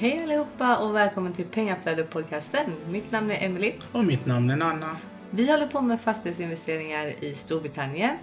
[0.00, 2.70] Hej allihopa och välkommen till Pengaflödet-podcasten.
[2.90, 3.72] Mitt namn är Emily.
[3.92, 4.96] Och mitt namn är Nanna.
[5.30, 8.16] Vi håller på med fastighetsinvesteringar i Storbritannien.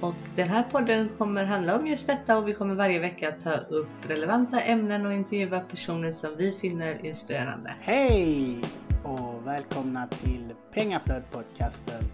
[0.00, 3.56] Och den här podden kommer handla om just detta och vi kommer varje vecka ta
[3.56, 7.74] upp relevanta ämnen och intervjua personer som vi finner inspirerande.
[7.80, 8.60] Hej
[9.04, 12.04] och välkomna till Pengaflödet-podcasten.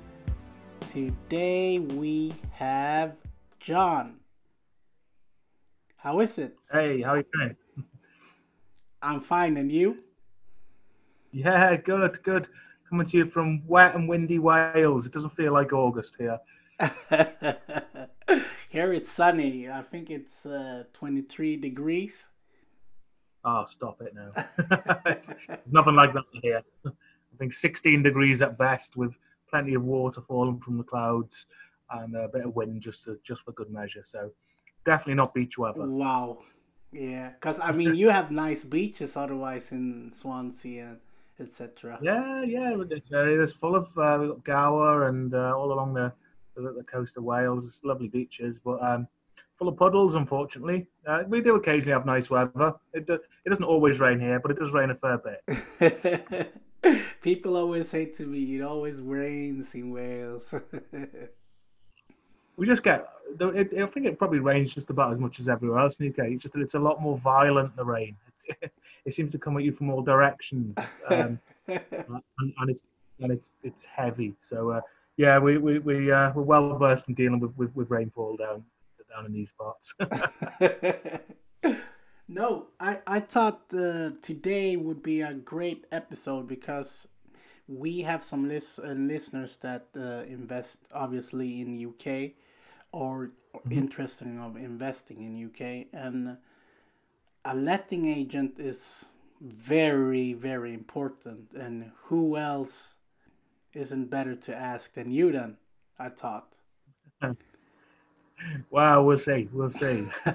[0.93, 3.13] Today we have
[3.65, 4.17] John.
[5.97, 6.57] How is it?
[6.73, 7.57] Hey, how are you doing?
[9.05, 9.99] I'm fine, and you?
[11.31, 12.49] Yeah, good, good.
[12.89, 15.05] Coming to you from wet and windy Wales.
[15.05, 16.39] It doesn't feel like August here.
[18.71, 19.71] Here it's sunny.
[19.71, 22.29] I think it's uh, 23 degrees.
[23.45, 24.33] Oh, stop it now.
[25.07, 26.63] it's, it's nothing like that here.
[26.87, 26.91] I
[27.39, 29.15] think 16 degrees at best, with
[29.49, 31.47] plenty of water falling from the clouds
[31.91, 34.03] and a bit of wind just to, just for good measure.
[34.03, 34.31] So
[34.85, 35.87] definitely not beach weather.
[35.87, 36.39] Wow.
[36.95, 40.99] Yeah, because I mean, you have nice beaches otherwise in Swansea and
[41.41, 41.99] etc.
[42.01, 45.95] Yeah, yeah, it's area is full of uh, we've got Gower and uh, all along
[45.95, 46.13] the,
[46.55, 47.67] the the coast of Wales.
[47.67, 49.09] It's lovely beaches, but um,
[49.59, 50.15] full of puddles.
[50.15, 52.75] Unfortunately, uh, we do occasionally have nice weather.
[52.93, 56.53] It do, it doesn't always rain here, but it does rain a fair bit.
[57.23, 60.55] People always say to me, "It always rains in Wales."
[62.57, 63.09] we just get.
[63.41, 66.23] It, I think it probably rains just about as much as everywhere else in the
[66.23, 66.31] UK.
[66.33, 67.75] It's just that it's a lot more violent.
[67.77, 68.17] The rain.
[68.47, 68.73] It,
[69.05, 70.77] it seems to come at you from all directions,
[71.09, 72.83] um, and, and, it's
[73.21, 74.35] and it's it's heavy.
[74.41, 74.81] So uh,
[75.17, 78.65] yeah, we we we uh, we're well versed in dealing with, with, with rainfall down
[79.11, 79.95] down in these parts.
[82.29, 87.09] no, I I thought uh, today would be a great episode because
[87.69, 92.33] we have some lis- uh, listeners that uh, invest obviously in the UK
[92.95, 93.33] or
[93.67, 93.81] Mm-hmm.
[93.81, 96.39] interested in of investing in UK and
[97.45, 99.07] a letting agent is
[99.41, 102.95] very very important and who else
[103.75, 105.57] isn't better to ask than you then
[105.99, 106.55] I thought
[108.71, 109.49] Wow, we'll see.
[109.53, 110.07] We'll see.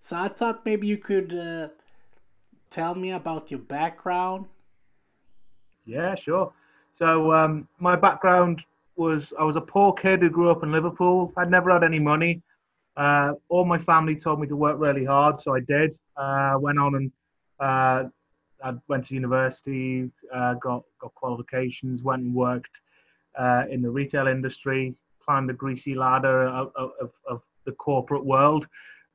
[0.00, 1.68] so I thought maybe you could uh,
[2.70, 4.46] tell me about your background
[5.86, 6.52] Yeah, sure.
[6.92, 8.64] So um, my background
[8.96, 11.32] was I was a poor kid who grew up in Liverpool.
[11.36, 12.42] I'd never had any money.
[12.96, 15.96] Uh, all my family told me to work really hard, so I did.
[16.16, 17.12] Uh, went on and
[17.58, 18.08] uh,
[18.62, 22.80] I went to university, uh, got got qualifications, went and worked
[23.38, 24.94] uh, in the retail industry,
[25.24, 28.68] climbed the greasy ladder of, of, of the corporate world.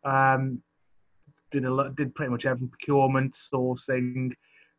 [0.03, 0.61] Um,
[1.51, 4.33] did a lot, did pretty much everything: procurement, sourcing,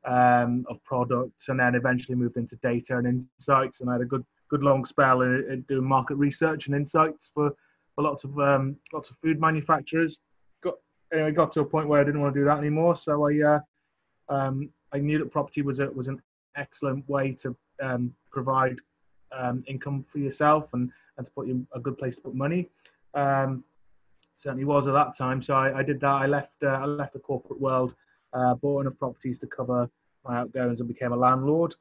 [0.04, 3.80] um, of products, and then eventually moved into data and insights.
[3.80, 7.30] And I had a good good long spell in, in doing market research and insights
[7.32, 7.50] for,
[7.94, 10.20] for lots of um, lots of food manufacturers.
[10.62, 10.74] Got
[11.12, 12.96] anyway, got to a point where I didn't want to do that anymore.
[12.96, 13.60] So I uh,
[14.28, 16.20] um, I knew that property was a, was an
[16.56, 18.76] excellent way to um, provide
[19.32, 22.68] um, income for yourself and, and to put you a good place to put money.
[23.14, 23.64] Um,
[24.36, 25.40] certainly was at that time.
[25.42, 26.06] So I, I did that.
[26.06, 27.94] I left uh, I left the corporate world
[28.32, 29.88] uh, bought enough properties to cover
[30.24, 31.74] my outgoings and became a landlord.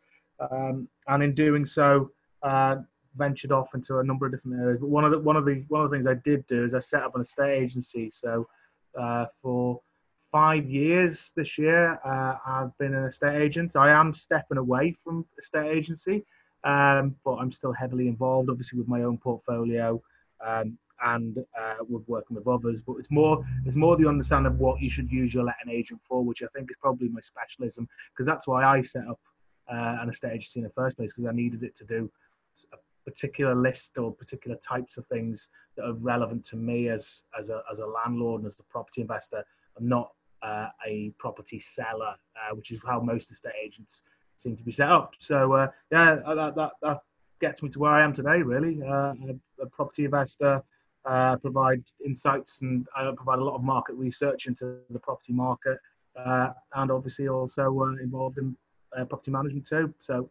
[0.51, 2.11] Um, and in doing so,
[2.43, 2.77] uh,
[3.15, 4.79] ventured off into a number of different areas.
[4.79, 6.73] But one of the one of the one of the things I did do is
[6.73, 8.09] I set up an estate agency.
[8.11, 8.47] So
[8.99, 9.81] uh, for
[10.31, 13.75] five years this year, uh, I've been an estate agent.
[13.75, 16.25] I am stepping away from estate agency,
[16.63, 20.01] um, but I'm still heavily involved, obviously, with my own portfolio.
[20.45, 22.83] Um, and uh, with working with others.
[22.83, 26.01] But it's more it's more the understanding of what you should use your letting agent
[26.05, 29.17] for, which I think is probably my specialism because that's why I set up
[29.71, 32.11] uh, an estate agency in the first place because I needed it to do
[32.73, 32.77] a
[33.09, 37.61] particular list or particular types of things that are relevant to me as as a
[37.71, 39.43] as a landlord and as a property investor.
[39.77, 40.11] I'm not
[40.41, 44.03] uh, a property seller, uh, which is how most estate agents
[44.35, 45.13] seem to be set up.
[45.19, 46.99] So uh, yeah, that, that that
[47.41, 48.41] gets me to where I am today.
[48.41, 50.63] Really, uh, a, a property investor
[51.05, 55.77] uh, provide insights and I provide a lot of market research into the property market,
[56.15, 58.55] uh, and obviously also uh, involved in
[58.97, 59.93] uh, property management too.
[59.99, 60.29] So,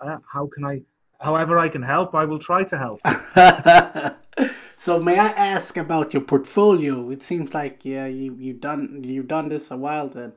[0.00, 0.80] uh, how can I,
[1.20, 3.00] however I can help, I will try to help.
[4.76, 7.10] so, may I ask about your portfolio?
[7.10, 10.32] It seems like yeah, you you've done you've done this a while then.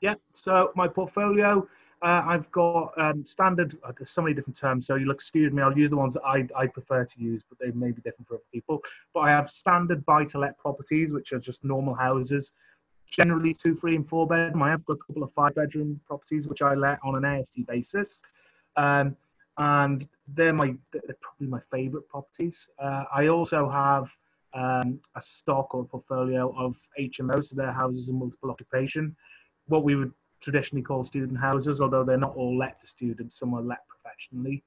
[0.00, 0.14] Yeah.
[0.32, 1.68] So my portfolio.
[2.02, 5.62] Uh, I've got um, standard, uh, there's so many different terms, so you'll excuse me,
[5.62, 8.28] I'll use the ones that I, I prefer to use, but they may be different
[8.28, 8.82] for other people.
[9.14, 12.52] But I have standard buy to let properties, which are just normal houses,
[13.10, 14.62] generally two, three, and four bedroom.
[14.62, 17.66] I have got a couple of five bedroom properties, which I let on an AST
[17.66, 18.20] basis.
[18.76, 19.16] Um,
[19.58, 22.66] and they're my they're probably my favorite properties.
[22.78, 24.10] Uh, I also have
[24.54, 29.14] um, a stock or portfolio of HMOs, so their houses of multiple occupation,
[29.66, 33.54] what we would traditionally call student houses, although they're not all let to students, some
[33.54, 34.62] are let professionally.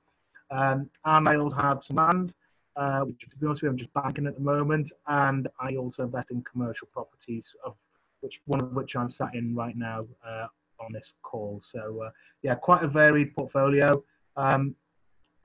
[0.49, 2.33] Um, and I also have some land,
[2.75, 5.75] uh, which to be honest with you, I'm just banking at the moment, and I
[5.75, 7.75] also invest in commercial properties, of
[8.21, 10.47] which one of which I'm sat in right now uh,
[10.79, 11.59] on this call.
[11.61, 12.09] So uh,
[12.41, 14.03] yeah, quite a varied portfolio,
[14.37, 14.75] um,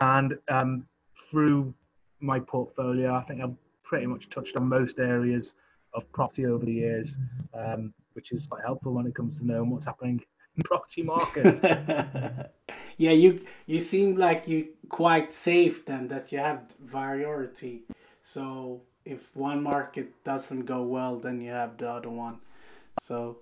[0.00, 0.87] and um,
[1.31, 1.75] through
[2.21, 5.55] my portfolio, I think I've pretty much touched on most areas
[5.94, 7.19] of property over the years,
[7.55, 10.23] um, which is quite helpful when it comes to knowing what's happening
[10.56, 11.61] in property markets.
[12.97, 17.83] yeah, you you seem like you quite safe then that you have variety.
[18.23, 22.39] So if one market doesn't go well, then you have the other one.
[23.03, 23.39] So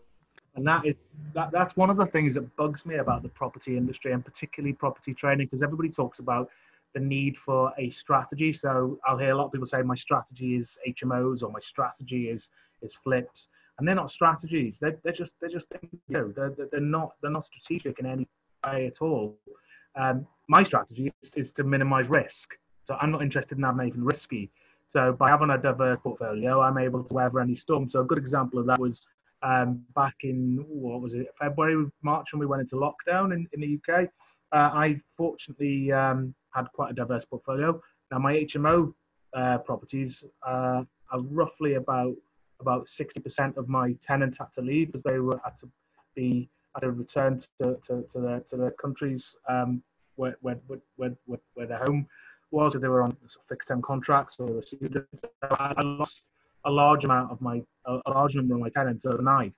[0.61, 0.95] and that is
[1.35, 4.75] that, that's one of the things that bugs me about the property industry and particularly
[4.75, 6.51] property training because everybody talks about
[6.93, 8.53] the need for a strategy.
[8.53, 12.29] So I'll hear a lot of people say my strategy is HMOs or my strategy
[12.29, 12.51] is
[12.83, 13.49] is flips,
[13.79, 14.79] and they're not strategies.
[14.79, 18.29] They're, they're just they're just you know they're, they're not they're not strategic in any
[18.67, 19.39] way at all.
[19.97, 22.51] Um, my strategy is, is to minimize risk.
[22.85, 24.51] So I'm not interested in having anything risky.
[24.89, 27.89] So by having a diverse portfolio, I'm able to weather any storm.
[27.89, 29.07] So a good example of that was
[29.43, 33.61] um, back in what was it February, March when we went into lockdown in, in
[33.61, 34.09] the UK.
[34.53, 37.81] Uh, I fortunately um, had quite a diverse portfolio.
[38.11, 38.93] Now my HMO
[39.35, 42.15] uh, properties uh, are roughly about
[42.61, 45.71] about 60% of my tenants had to leave as they were had to
[46.15, 49.83] be had to return to, to, to their to their countries um,
[50.17, 50.59] where, where,
[50.97, 52.07] where, where, where their home
[52.51, 52.75] was.
[52.75, 53.17] If they were on
[53.49, 55.07] fixed term contracts or a student,
[55.43, 56.29] I lost
[56.65, 59.55] a large amount of my a, large number of my tenants overnight.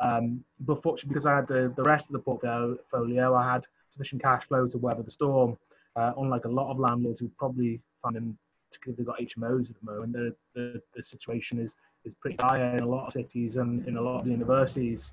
[0.00, 4.22] Um, but fortunately, because I had the, the rest of the portfolio, I had sufficient
[4.22, 5.58] cash flow to weather the storm.
[5.96, 8.38] Uh, unlike a lot of landlords who probably find them,
[8.70, 12.36] particularly if they've got HMOs at the moment, the, the, the situation is is pretty
[12.36, 15.12] dire in a lot of cities and in a lot of universities.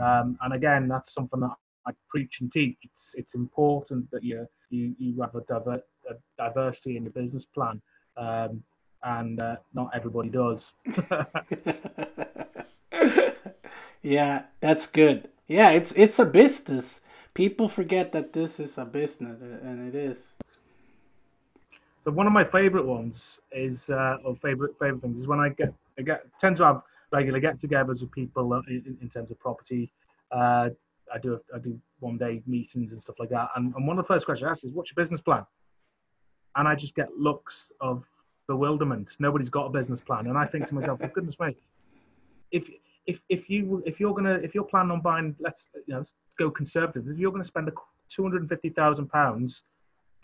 [0.00, 1.54] Um, and again, that's something that
[1.86, 2.76] I preach and teach.
[2.82, 7.44] It's it's important that you you, you have a, diver, a diversity in your business
[7.44, 7.80] plan.
[8.16, 8.62] Um,
[9.02, 10.74] and uh, not everybody does.
[14.02, 15.28] yeah, that's good.
[15.48, 17.00] Yeah, it's it's a business.
[17.34, 20.34] People forget that this is a business, and it is.
[22.02, 25.50] So one of my favorite ones is, uh, or favorite favorite things is when I
[25.50, 26.82] get I get tend to have
[27.12, 29.92] regular get-togethers with people in, in terms of property.
[30.30, 30.70] Uh,
[31.12, 33.48] I do I do one day meetings and stuff like that.
[33.56, 35.44] And, and one of the first questions I ask is, "What's your business plan?"
[36.56, 38.04] And I just get looks of
[38.50, 39.16] bewilderment.
[39.20, 41.54] Nobody's got a business plan, and I think to myself, for goodness me,
[42.50, 42.68] if
[43.06, 46.14] if if you if you're gonna if you're planning on buying, let's you know, let's
[46.36, 47.06] go conservative.
[47.08, 47.72] If you're gonna spend a
[48.08, 49.64] two hundred and fifty thousand pounds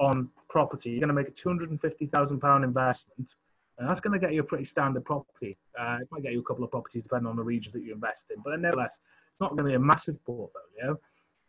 [0.00, 3.36] on property, you're gonna make a two hundred and fifty thousand pound investment,
[3.78, 5.56] and that's gonna get you a pretty standard property.
[5.78, 7.94] Uh, it might get you a couple of properties depending on the regions that you
[7.94, 8.98] invest in, but nevertheless,
[9.30, 10.98] it's not gonna be a massive portfolio.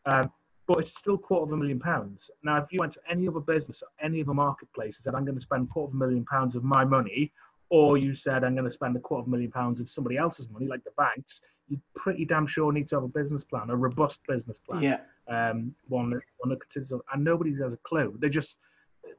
[0.06, 0.31] Um,
[0.68, 2.30] but it's still a quarter of a million pounds.
[2.44, 5.24] Now, if you went to any other business or any other marketplace and said, I'm
[5.24, 7.31] going to spend a quarter of a million pounds of my money,
[7.69, 10.18] or you said, I'm going to spend a quarter of a million pounds of somebody
[10.18, 13.69] else's money, like the banks, you pretty damn sure need to have a business plan,
[13.69, 14.81] a robust business plan.
[14.81, 15.00] Yeah.
[15.30, 18.16] Um, one one that considers, and nobody has a clue.
[18.20, 18.60] They just,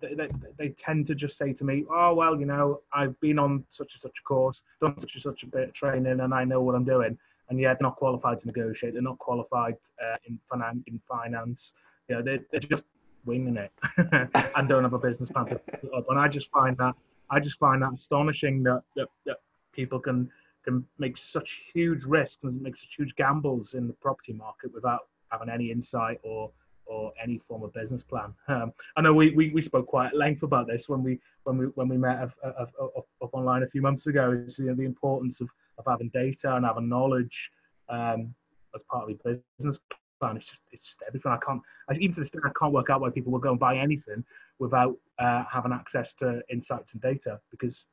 [0.00, 0.28] they, they,
[0.58, 3.92] they, tend to just say to me, oh, well, you know, I've been on such
[3.94, 6.62] and such a course, done such and such a bit of training, and I know
[6.62, 7.18] what I'm doing
[7.48, 8.92] and yet they're not qualified to negotiate.
[8.92, 11.74] They're not qualified uh, in, finan- in finance.
[12.08, 12.84] You know, they're, they're just
[13.24, 13.72] winging it
[14.56, 16.06] and don't have a business plan to put up.
[16.08, 16.94] And I just find that
[17.30, 19.36] I just find that astonishing that, that, that
[19.72, 20.30] people can
[20.64, 25.08] can make such huge risks and make such huge gambles in the property market without
[25.30, 26.50] having any insight or
[26.88, 28.34] or any form of business plan.
[28.48, 31.58] Um, I know we, we, we spoke quite at length about this when we when
[31.58, 34.42] we when we met up, up, up, up online a few months ago.
[34.44, 37.50] Is you know, the importance of of having data and having knowledge
[37.88, 38.34] um,
[38.74, 39.78] as part of your business
[40.20, 40.36] plan.
[40.36, 41.30] It's just it's just everything.
[41.30, 41.62] I can't
[42.00, 44.24] even to this day I can't work out why people will go and buy anything
[44.58, 47.86] without uh, having access to insights and data because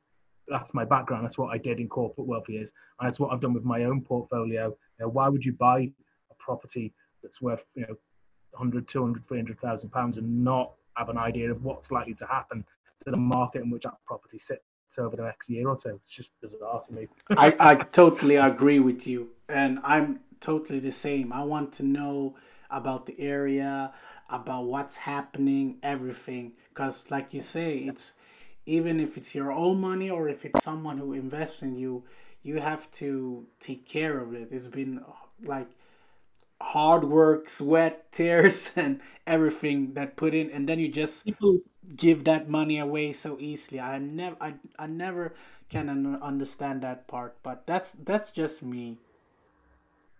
[0.48, 1.24] that's my background.
[1.24, 3.84] That's what I did in corporate for years, and that's what I've done with my
[3.84, 4.68] own portfolio.
[4.68, 5.90] You know, why would you buy
[6.30, 7.96] a property that's worth you know
[8.58, 12.64] 100, 200, 300,000 pounds and not have an idea of what's likely to happen
[13.04, 14.62] to the market in which that property sits
[14.98, 16.00] over the next year or two.
[16.02, 17.08] It's just bizarre to me.
[17.36, 19.28] I, I totally agree with you.
[19.48, 21.32] And I'm totally the same.
[21.32, 22.36] I want to know
[22.70, 23.92] about the area,
[24.30, 26.52] about what's happening, everything.
[26.70, 28.14] Because, like you say, it's
[28.64, 32.02] even if it's your own money or if it's someone who invests in you,
[32.42, 34.48] you have to take care of it.
[34.50, 35.02] It's been
[35.44, 35.68] like
[36.60, 41.26] hard work, sweat, tears, and everything that put in, and then you just
[41.96, 43.80] give that money away so easily.
[43.80, 45.34] I never, I, I never
[45.68, 48.98] can un- understand that part, but that's that's just me.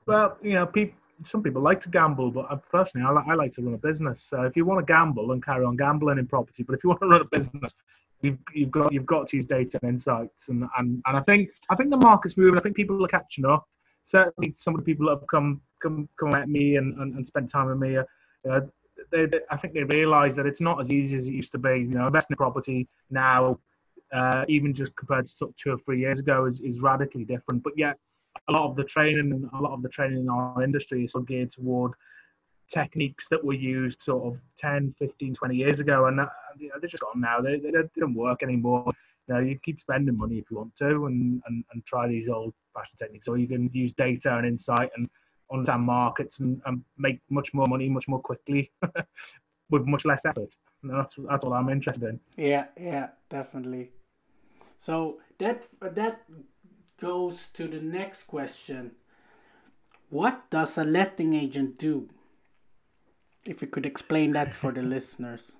[0.06, 0.98] Well, you know, people.
[1.22, 3.78] Some people like to gamble, but I, personally, I, li- I like to run a
[3.78, 4.22] business.
[4.22, 6.90] So if you want to gamble and carry on gambling in property, but if you
[6.90, 7.74] want to run a business,
[8.20, 11.50] you've, you've got you've got to use data and insights, and, and and I think
[11.70, 12.58] I think the market's moving.
[12.58, 13.66] I think people are catching up.
[14.04, 17.48] Certainly, some of the people that have come come come at me and, and, and
[17.48, 18.60] time with me, uh,
[19.12, 21.58] they, they, I think they realise that it's not as easy as it used to
[21.58, 21.70] be.
[21.70, 23.58] You know, investing in property now,
[24.12, 27.62] uh, even just compared to two or three years ago, is, is radically different.
[27.62, 27.96] But yet,
[28.48, 31.14] a lot of the training and a lot of the training in our industry is
[31.26, 31.92] geared toward
[32.68, 36.26] techniques that were used sort of 10 15 20 years ago and uh,
[36.58, 38.82] they're just gone now they, they, they don't work anymore
[39.28, 42.28] you know you keep spending money if you want to and, and, and try these
[42.28, 45.08] old fashioned techniques or you can use data and insight and
[45.52, 48.70] understand markets and, and make much more money much more quickly
[49.70, 53.90] with much less effort and that's that's all i'm interested in Yeah, yeah, definitely.
[54.78, 56.22] So that that
[57.00, 58.92] goes to the next question.
[60.10, 62.08] What does a letting agent do?
[63.44, 65.52] If you could explain that for the listeners.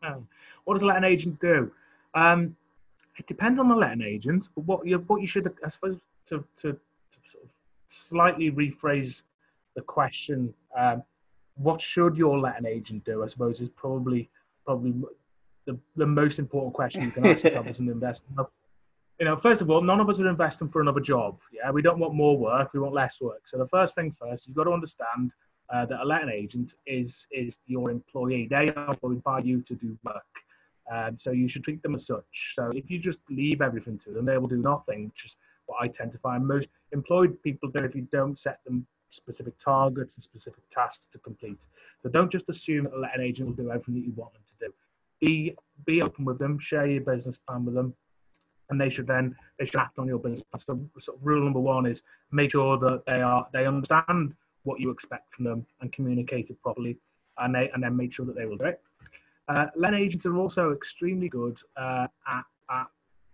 [0.64, 1.70] what does a letting agent do?
[2.14, 2.56] Um,
[3.18, 6.44] it depends on the letting agent, but what you what you should, I suppose, to
[6.56, 7.50] to, to sort of
[7.86, 9.22] slightly rephrase
[9.74, 11.02] the question, um,
[11.56, 13.22] what should your letting agent do?
[13.22, 14.28] I suppose is probably
[14.64, 14.94] probably
[15.66, 18.26] the, the most important question you can ask yourself as an investor.
[19.18, 21.38] You know, first of all, none of us are investing for another job.
[21.52, 23.42] Yeah, we don't want more work; we want less work.
[23.46, 25.32] So the first thing first, you've got to understand
[25.72, 28.46] uh, that a letting agent is is your employee.
[28.48, 30.22] They are employed by you to do work.
[30.92, 32.52] Um, so you should treat them as such.
[32.54, 35.78] So if you just leave everything to them, they will do nothing, which is what
[35.80, 40.16] I tend to find most employed people do if you don't set them specific targets
[40.16, 41.66] and specific tasks to complete.
[42.02, 44.42] So don't just assume that a letting agent will do everything that you want them
[44.46, 44.72] to do.
[45.20, 47.94] Be be open with them, share your business plan with them,
[48.70, 50.90] and they should then they should act on your business plan.
[50.98, 54.34] So, rule number one is make sure that they are they understand
[54.64, 56.98] what you expect from them and communicate it properly,
[57.38, 58.82] and they and then make sure that they will do it.
[59.48, 62.86] Uh, letting agents are also extremely good uh, at, at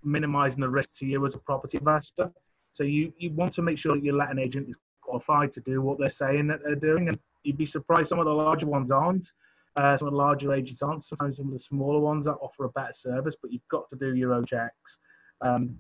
[0.04, 2.31] minimizing the risk to you as a property investor.
[2.73, 5.81] So you, you want to make sure that your letting agent is qualified to do
[5.83, 8.91] what they're saying that they're doing, and you'd be surprised some of the larger ones
[8.91, 9.33] aren't.
[9.76, 11.05] Uh, some of the larger agents aren't.
[11.05, 13.97] Sometimes some of the smaller ones that offer a better service, but you've got to
[13.97, 14.99] do your own checks.
[15.41, 15.76] Um,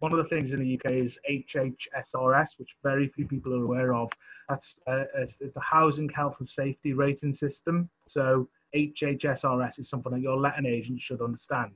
[0.00, 3.94] one of the things in the UK is HHSRS, which very few people are aware
[3.94, 4.10] of.
[4.48, 7.88] That's uh, is, is the Housing Health and Safety Rating System.
[8.08, 11.72] So HHSRS is something that your letting agent should understand.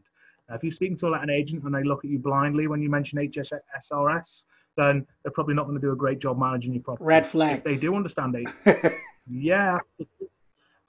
[0.51, 2.89] If you're speaking to a letting agent and they look at you blindly when you
[2.89, 4.45] mention HHSRS,
[4.77, 7.05] then they're probably not going to do a great job managing your property.
[7.05, 7.59] Red flag.
[7.59, 8.95] If they do understand it,
[9.29, 9.79] yeah.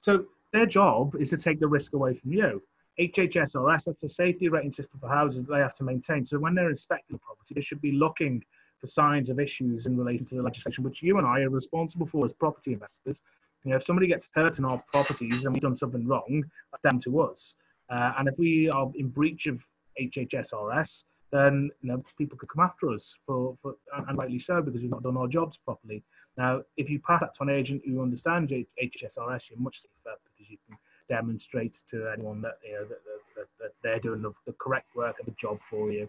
[0.00, 2.62] So their job is to take the risk away from you.
[3.00, 6.24] HHSRS, that's a safety rating system for houses that they have to maintain.
[6.24, 8.44] So when they're inspecting the property, they should be looking
[8.80, 12.06] for signs of issues in relation to the legislation, which you and I are responsible
[12.06, 13.20] for as property investors.
[13.64, 16.82] You know, if somebody gets hurt in our properties and we've done something wrong, that's
[16.82, 17.56] down to us.
[17.90, 19.66] Uh, and if we are in breach of
[20.00, 23.74] HHSRS, then you know, people could come after us for, for
[24.08, 26.02] and rightly so because we've not done our jobs properly.
[26.36, 30.50] Now, if you pass that to an agent who understands HHSRS, you're much safer because
[30.50, 30.78] you can
[31.08, 32.98] demonstrate to anyone that you know that,
[33.36, 36.08] that, that they're doing the, the, correct work and the job for you.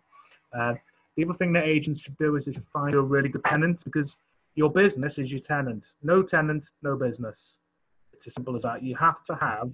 [0.58, 0.74] Uh,
[1.16, 3.84] the other thing that agents should do is they should find a really good tenant
[3.84, 4.16] because
[4.56, 5.94] your business is your tenant.
[6.04, 7.60] No tenant, no business.
[8.14, 8.84] It's as simple as that.
[8.84, 9.72] You have to have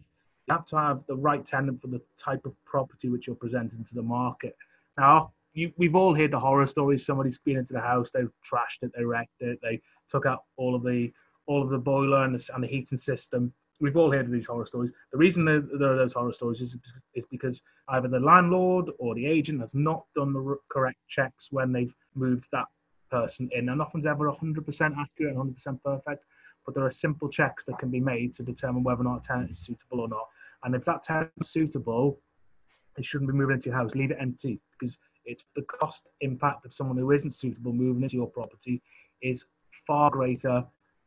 [0.48, 3.84] you have to have the right tenant for the type of property which you're presenting
[3.84, 4.56] to the market.
[4.98, 7.06] Now, you, we've all heard the horror stories.
[7.06, 10.76] Somebody's been into the house, they've trashed it, they wrecked it, they took out all
[10.76, 11.12] of the
[11.48, 13.54] all of the boiler and the, and the heating system.
[13.80, 14.92] We've all heard of these horror stories.
[15.12, 16.78] The reason there, there are those horror stories is,
[17.14, 21.72] is because either the landlord or the agent has not done the correct checks when
[21.72, 22.66] they've moved that
[23.12, 23.70] person in.
[23.70, 26.24] And nothing's ever 100% accurate and 100% perfect,
[26.66, 29.22] but there are simple checks that can be made to determine whether or not a
[29.22, 30.28] tenant is suitable or not.
[30.66, 32.20] And if that tenant is suitable,
[32.98, 33.96] they shouldn't be moving into your house.
[33.96, 38.16] Leave it empty because it's the cost impact of someone who isn't suitable moving into
[38.16, 38.82] your property
[39.22, 39.46] is
[39.86, 40.64] far greater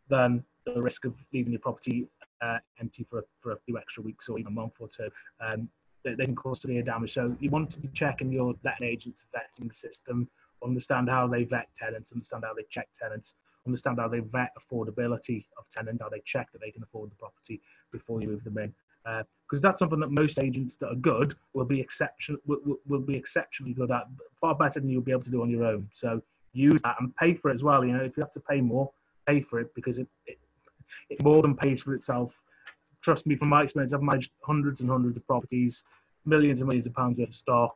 [0.09, 2.07] than the risk of leaving your property
[2.41, 5.11] uh, empty for, for a few extra weeks or even a month or two.
[5.41, 5.69] Um,
[6.05, 7.15] they, they, can cause severe damage.
[7.15, 10.29] So you want to be checking your letting agent's vetting system,
[10.65, 13.35] understand how they vet tenants, understand how they check tenants,
[13.67, 17.17] understand how they vet affordability of tenants, how they check that they can afford the
[17.17, 17.61] property
[17.91, 18.73] before you move them in.
[19.05, 23.01] Because uh, that's something that most agents that are good will be exception will, will
[23.01, 24.05] be exceptionally good at,
[24.41, 25.89] far better than you'll be able to do on your own.
[25.93, 26.21] So
[26.53, 27.85] use that and pay for it as well.
[27.85, 28.91] You know, if you have to pay more,
[29.27, 30.39] pay for it because it, it,
[31.11, 32.41] it more than pays for itself.
[33.01, 35.85] Trust me, from my experience, I've managed hundreds and hundreds of properties,
[36.25, 37.75] millions and millions of pounds worth of stock.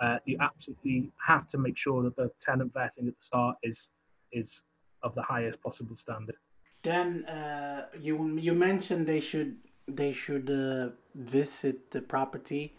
[0.00, 3.90] uh, you absolutely have to make sure that the tenant vetting at the start is
[4.32, 4.64] is
[5.02, 6.36] of the highest possible standard.
[6.82, 12.74] Then uh, you you mentioned they should they should uh, visit the property.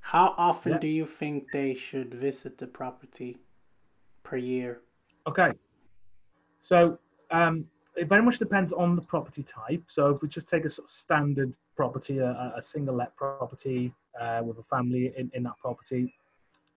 [0.00, 0.78] How often Yeah.
[0.78, 3.38] do you think they should visit the property
[4.22, 4.80] per year?
[5.26, 5.52] Okay.
[6.60, 6.98] So
[7.30, 9.82] um, it very much depends on the property type.
[9.86, 13.92] So if we just take a sort of standard property, a, a- single let property
[14.20, 16.14] uh, with a family in, in that property,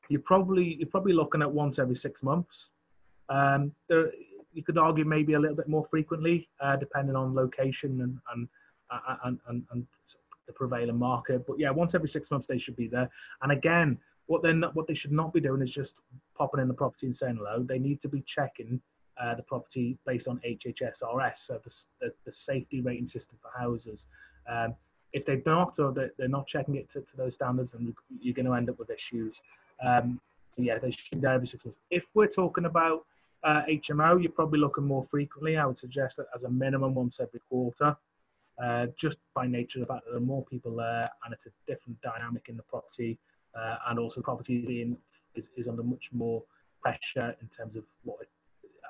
[0.09, 2.71] you're probably you're probably looking at once every six months.
[3.29, 4.11] Um, there,
[4.53, 8.47] you could argue maybe a little bit more frequently, uh, depending on location and and
[9.23, 9.85] and, and, and
[10.47, 11.45] the prevailing market.
[11.47, 13.09] But yeah, once every six months they should be there.
[13.41, 15.99] And again, what they're not, what they should not be doing is just
[16.35, 17.63] popping in the property and saying hello.
[17.63, 18.81] They need to be checking
[19.21, 24.07] uh, the property based on HHSRS, so the, the, the safety rating system for houses.
[24.49, 24.75] Um,
[25.13, 28.45] if they're not, or they're, not checking it to, to those standards, then you're going
[28.45, 29.41] to end up with issues.
[29.85, 30.19] Um,
[30.49, 31.79] so yeah, they should every six months.
[31.89, 33.05] If we're talking about
[33.43, 35.57] uh, HMO, you're probably looking more frequently.
[35.57, 37.95] I would suggest that as a minimum once every quarter,
[38.63, 41.45] uh, just by nature of the fact that there are more people there and it's
[41.45, 43.17] a different dynamic in the property,
[43.57, 44.97] uh, and also the property being
[45.35, 46.43] is, is under much more
[46.81, 48.17] pressure in terms of what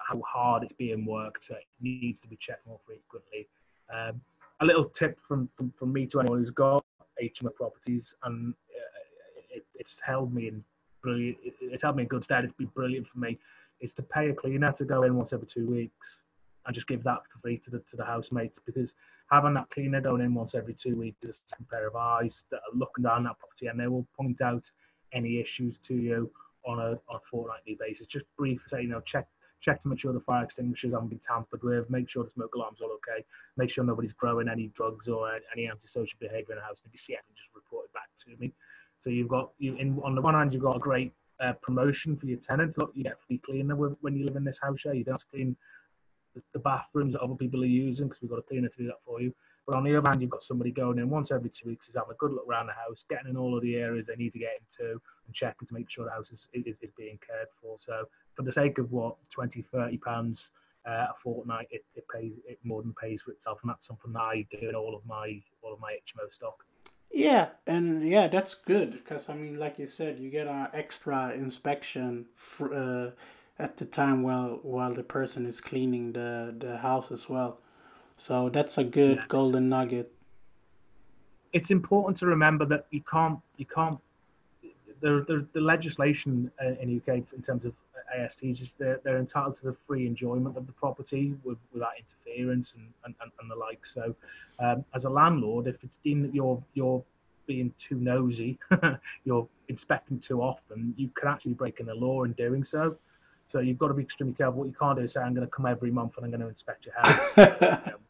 [0.07, 1.43] how hard it's being worked.
[1.43, 3.47] So it needs to be checked more frequently.
[3.93, 4.21] Um,
[4.61, 6.83] a little tip from, from, from me to anyone who's got
[7.21, 10.63] HMO properties, and uh, it, it's held me in
[11.01, 11.37] brilliant.
[11.43, 12.43] It, it's held me in good stead.
[12.43, 13.39] It's been brilliant for me.
[13.79, 16.23] Is to pay a cleaner to go in once every two weeks
[16.65, 18.95] and just give that for free to the to the housemates because
[19.31, 22.43] having that cleaner going in once every two weeks is a second pair of eyes
[22.51, 24.69] that are looking down that property and they will point out
[25.13, 26.29] any issues to you
[26.65, 28.07] on a on a fortnightly basis.
[28.07, 29.27] Just brief, say you know check
[29.61, 32.53] check to make sure the fire extinguishers haven't been tampered with, make sure the smoke
[32.55, 33.23] alarm's all okay,
[33.57, 36.81] make sure nobody's growing any drugs or any antisocial behaviour in the house.
[36.81, 38.51] And if you see anything, just report it back to me.
[38.99, 42.15] So you've got you in on the one hand you've got a great uh, promotion
[42.15, 42.77] for your tenants.
[42.77, 44.83] Look, you get free cleaner when you live in this house.
[44.85, 45.55] Yeah, you don't have to clean
[46.53, 49.01] the, bathrooms that other people are using because we've got a cleaner to do that
[49.05, 49.33] for you.
[49.67, 51.95] But on the other hand, you've got somebody going in once every two weeks, is
[51.95, 54.31] having a good look around the house, getting in all of the areas they need
[54.31, 57.47] to get into, and checking to make sure the house is, is, is being cared
[57.61, 57.77] for.
[57.79, 58.05] So,
[58.35, 60.51] for the sake of what 20, 30 pounds
[60.87, 64.11] uh, a fortnight, it, it pays it more than pays for itself, and that's something
[64.13, 66.65] that I do in all of my all of my HMO stock.
[67.13, 71.33] Yeah, and yeah, that's good because I mean, like you said, you get an extra
[71.33, 73.11] inspection for, uh,
[73.59, 77.59] at the time while while the person is cleaning the the house as well.
[78.17, 79.25] So that's a good Yeah.
[79.27, 80.11] golden nugget.
[81.53, 83.99] it's important to remember that you can't you can't
[85.01, 87.73] the the, the legislation uh, in UK in terms of
[88.17, 92.75] ASTs is they're, they're entitled to the free enjoyment of the property with, without interference
[92.75, 93.85] and, and, and, and the like.
[93.85, 94.13] So,
[94.59, 97.03] um, as a landlord, if it's deemed that you're you're
[97.47, 98.59] being too nosy,
[99.25, 102.97] you're inspecting too often, you can actually be breaking the law in doing so.
[103.51, 104.59] So you've got to be extremely careful.
[104.59, 106.41] What you can't do is say, "I'm going to come every month and I'm going
[106.41, 107.91] to inspect your house."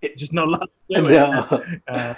[0.00, 1.10] It just not allowed to do it.
[1.10, 2.14] no, Uh,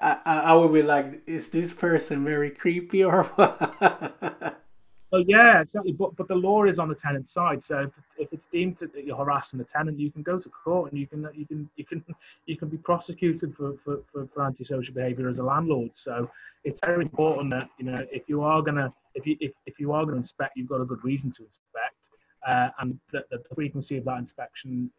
[0.00, 4.62] I, I would be like, is this person very creepy or what?
[5.10, 5.92] Oh yeah, exactly.
[5.92, 7.64] But but the law is on the tenant's side.
[7.64, 10.92] So if, if it's deemed that you're harassing the tenant, you can go to court
[10.92, 12.04] and you can you can you can
[12.46, 15.96] you can be prosecuted for, for, for, for antisocial behaviour as a landlord.
[15.96, 16.30] So
[16.64, 19.92] it's very important that you know if you are gonna if you if, if you
[19.92, 22.10] are gonna inspect, you've got a good reason to inspect,
[22.46, 24.90] uh, and that the frequency of that inspection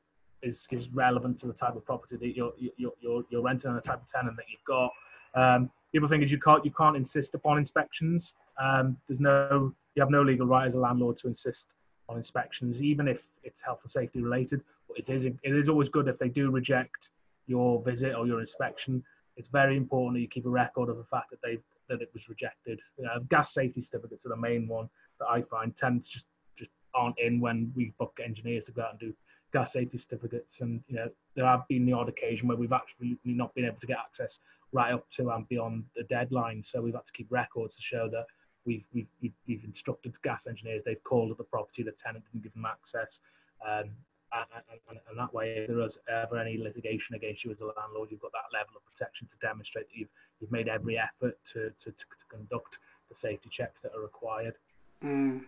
[0.44, 3.78] is is relevant to the type of property that you're you're you're, you're renting and
[3.78, 4.92] the type of tenant that you've got.
[5.36, 8.34] Um, the other thing is you can't you can't insist upon inspections.
[8.62, 11.76] Um, there's no you have no legal right as a landlord to insist
[12.08, 14.62] on inspections, even if it's health and safety related.
[14.88, 17.12] But it is it is always good if they do reject
[17.48, 19.04] your visit or your inspection.
[19.38, 22.10] It's very important that you keep a record of the fact that they that it
[22.14, 22.80] was rejected.
[22.98, 27.20] Know, gas safety certificates are the main one that I find tenants just just aren't
[27.20, 29.14] in when we book engineers to go out and do
[29.52, 30.62] gas safety certificates.
[30.62, 33.78] And you know there have been the odd occasion where we've actually not been able
[33.78, 34.40] to get access
[34.72, 36.64] right up to and beyond the deadline.
[36.64, 38.26] So we've had to keep records to show that
[38.66, 40.84] we've we've we've, we've instructed gas engineers.
[40.84, 41.84] They've called at the property.
[41.84, 43.22] The tenant didn't give them access.
[43.68, 43.92] Um,
[44.34, 47.66] and, and, and that way, if there is ever any litigation against you as a
[47.66, 51.38] landlord, you've got that level of protection to demonstrate that you've you've made every effort
[51.46, 54.58] to to, to, to conduct the safety checks that are required.
[55.04, 55.46] Mm,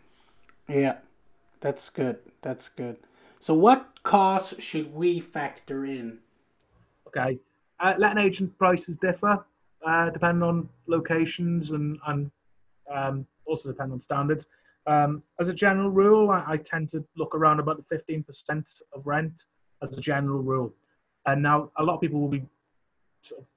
[0.67, 0.97] yeah,
[1.59, 2.19] that's good.
[2.41, 2.97] That's good.
[3.39, 6.19] So, what costs should we factor in?
[7.07, 7.39] Okay,
[7.79, 9.43] uh, letting agent prices differ
[9.85, 12.31] uh, depending on locations and and
[12.91, 14.47] um, also depend on standards.
[14.87, 18.81] Um, as a general rule, I, I tend to look around about the fifteen percent
[18.93, 19.45] of rent
[19.81, 20.73] as a general rule.
[21.25, 22.43] And now a lot of people will be
[23.21, 23.47] sort of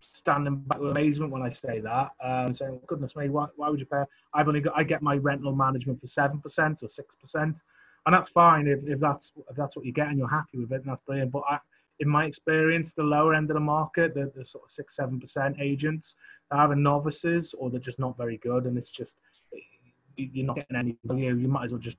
[0.00, 3.80] standing back with amazement when I say that, um, saying, "Goodness me, why, why would
[3.80, 4.04] you pay?"
[4.34, 7.62] I've only got I get my rental management for seven percent or six percent,
[8.06, 10.72] and that's fine if, if that's if that's what you get and you're happy with
[10.72, 11.32] it, and that's brilliant.
[11.32, 11.58] But I,
[12.00, 15.20] in my experience, the lower end of the market, the, the sort of six seven
[15.20, 16.16] percent agents,
[16.50, 19.18] are either novices or they're just not very good, and it's just
[20.16, 21.34] you're not getting any value.
[21.34, 21.98] You might as well just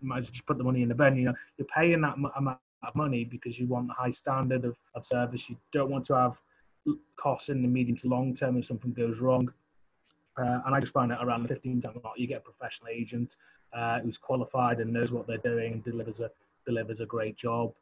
[0.00, 1.16] might as well just put the money in the bin.
[1.16, 4.76] You know, you're paying that amount of money because you want a high standard of,
[4.94, 5.48] of service.
[5.48, 6.40] You don't want to have
[7.16, 9.52] costs in the medium to long term if something goes wrong.
[10.36, 12.88] Uh, and I just find that around the 15 time mark, you get a professional
[12.88, 13.36] agent
[13.72, 16.30] uh, who's qualified and knows what they're doing and delivers a
[16.66, 17.72] delivers a great job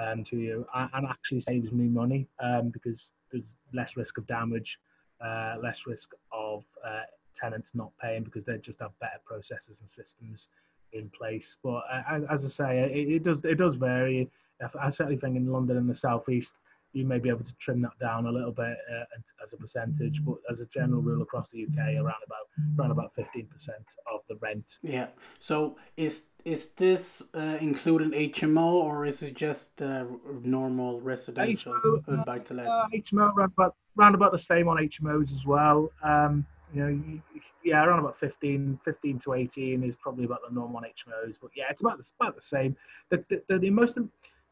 [0.00, 4.26] um, to you and, and, actually saves me money um, because there's less risk of
[4.26, 4.78] damage,
[5.20, 7.02] uh, less risk of uh,
[7.34, 10.48] tenants not paying because they just have better processes and systems
[10.92, 11.56] in place.
[11.62, 14.30] But uh, as I say, it, it, does it does vary.
[14.78, 16.54] I certainly think in London and the southeast,
[16.92, 19.04] you may be able to trim that down a little bit uh,
[19.42, 22.46] as a percentage, but as a general rule across the UK, around about
[22.78, 24.78] around about fifteen percent of the rent.
[24.82, 25.06] Yeah.
[25.38, 30.04] So is is this uh, including HMO or is it just uh,
[30.42, 32.66] normal residential HMO, buy to let?
[32.66, 35.90] Uh, HMO around about around about the same on HMOs as well.
[36.02, 37.20] Um, you know,
[37.64, 41.38] yeah, around about 15, 15 to 18 is probably about the norm on HMOs.
[41.40, 42.76] But yeah, it's about the, about the same.
[43.10, 43.98] The, the, the, the most,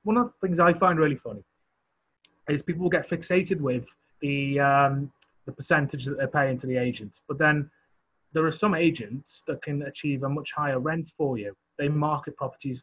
[0.05, 1.45] one of the things I find really funny
[2.49, 5.13] is people get fixated with the um,
[5.47, 7.71] the percentage that they're paying to the agent, but then
[8.33, 11.57] there are some agents that can achieve a much higher rent for you.
[11.79, 12.83] They market properties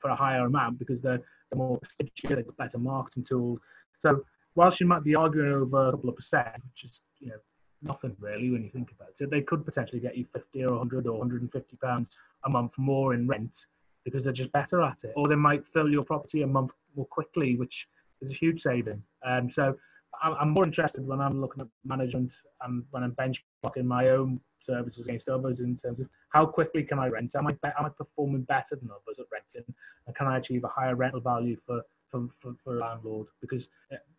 [0.00, 3.60] for a higher amount because they're, they're more prestigious, they've got better marketing tools.
[4.00, 4.24] So
[4.56, 7.36] whilst you might be arguing over a couple of percent, which is you know
[7.84, 11.06] nothing really when you think about it, they could potentially get you 50 or 100
[11.06, 13.66] or 150 pounds a month more in rent
[14.04, 17.06] because they're just better at it, or they might fill your property a month more
[17.06, 17.88] quickly, which
[18.20, 19.02] is a huge saving.
[19.24, 19.76] Um, so
[20.22, 25.06] I'm, more interested when I'm looking at management and when I'm benchmarking my own services
[25.06, 27.34] against others in terms of how quickly can I rent?
[27.36, 29.74] Am I, am I performing better than others at renting?
[30.06, 33.26] And can I achieve a higher rental value for, for, for, for a landlord?
[33.40, 33.68] Because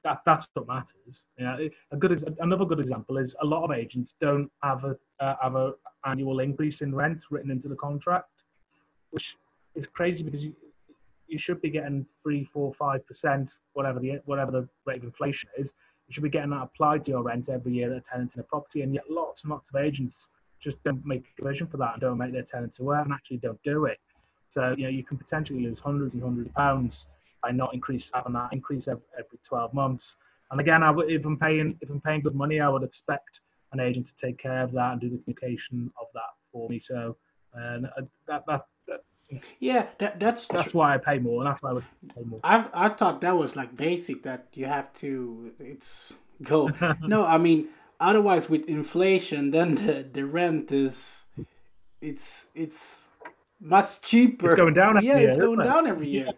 [0.03, 1.25] that, that's what matters.
[1.37, 5.35] Know, a good another good example is a lot of agents don't have a uh,
[5.41, 5.73] have a
[6.05, 8.45] annual increase in rent written into the contract,
[9.11, 9.37] which
[9.75, 10.55] is crazy because you,
[11.27, 15.49] you should be getting three, four, five percent, whatever the whatever the rate of inflation
[15.57, 15.73] is.
[16.07, 18.41] You should be getting that applied to your rent every year that a tenant in
[18.41, 21.93] a property, and yet lots and lots of agents just don't make provision for that
[21.93, 23.99] and don't make their tenants aware and actually don't do it.
[24.49, 27.07] So you know you can potentially lose hundreds and hundreds of pounds
[27.45, 30.15] by not increase having that increase every, every 12 months.
[30.51, 33.41] And again, I would, if I'm paying if I'm paying good money, I would expect
[33.71, 36.79] an agent to take care of that and do the communication of that for me.
[36.79, 37.17] So
[37.53, 38.65] and uh, that, that
[39.59, 42.23] yeah, that that's that's tr- why I pay more, and that's why I would pay
[42.23, 42.39] more.
[42.43, 46.69] I I thought that was like basic that you have to it's go.
[47.01, 51.25] no, I mean otherwise with inflation, then the the rent is
[52.01, 53.05] it's it's
[53.59, 54.45] much cheaper.
[54.45, 55.01] It's going down.
[55.03, 56.25] yeah, year, it's going down every year.
[56.27, 56.31] Yeah.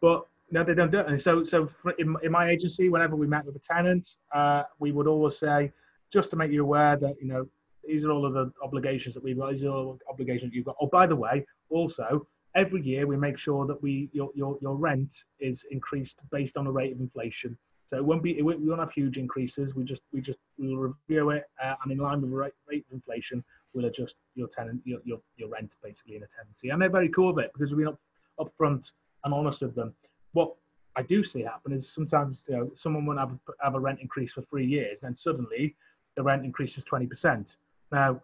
[0.00, 1.06] But no, they don't do it.
[1.08, 4.92] And so so in, in my agency, whenever we met with a tenant, uh, we
[4.92, 5.72] would always say
[6.12, 7.46] just to make you aware that you know
[7.86, 9.52] these are all of the obligations that we've got.
[9.52, 10.76] These are all the obligations you've got.
[10.80, 14.76] Oh, by the way, also every year we make sure that we your your, your
[14.76, 17.56] rent is increased based on the rate of inflation.
[17.86, 19.74] So it won't be it won't, we won't have huge increases.
[19.74, 22.84] We just we just we'll review it uh, and in line with the rate, rate
[22.90, 26.70] of inflation, we'll adjust your tenant your, your your rent basically in a tenancy.
[26.70, 28.00] And they're very cool with it because we've been up
[28.40, 28.92] upfront
[29.24, 29.94] and honest with them.
[30.32, 30.54] What
[30.96, 34.32] I do see happen is sometimes you know someone will have have a rent increase
[34.32, 35.76] for three years, then suddenly
[36.16, 37.56] the rent increases twenty percent
[37.94, 38.20] now,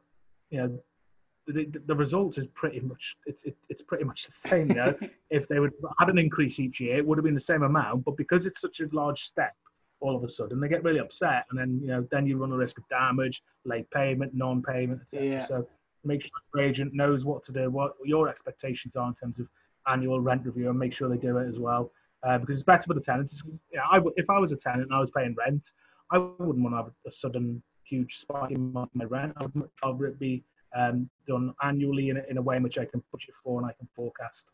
[0.51, 0.79] you know,
[1.47, 4.69] the, the result is pretty much it's it, it's pretty much the same.
[4.69, 4.95] You know,
[5.31, 8.05] if they would had an increase each year, it would have been the same amount.
[8.05, 9.55] But because it's such a large step,
[10.01, 12.51] all of a sudden they get really upset, and then you know then you run
[12.51, 15.29] the risk of damage, late payment, non-payment, etc.
[15.29, 15.41] Yeah.
[15.41, 15.67] So
[16.05, 19.49] make sure your agent knows what to do, what your expectations are in terms of
[19.91, 21.91] annual rent review, and make sure they do it as well.
[22.23, 23.43] Uh, because it's better for the tenants.
[23.45, 25.73] Know, I, if I was a tenant and I was paying rent,
[26.11, 29.33] I wouldn't want to have a sudden huge spike in my, rent.
[29.37, 30.45] I would much rather it be
[30.77, 33.69] um, done annually in a, in a way in which I can budget for and
[33.69, 34.47] I can forecast.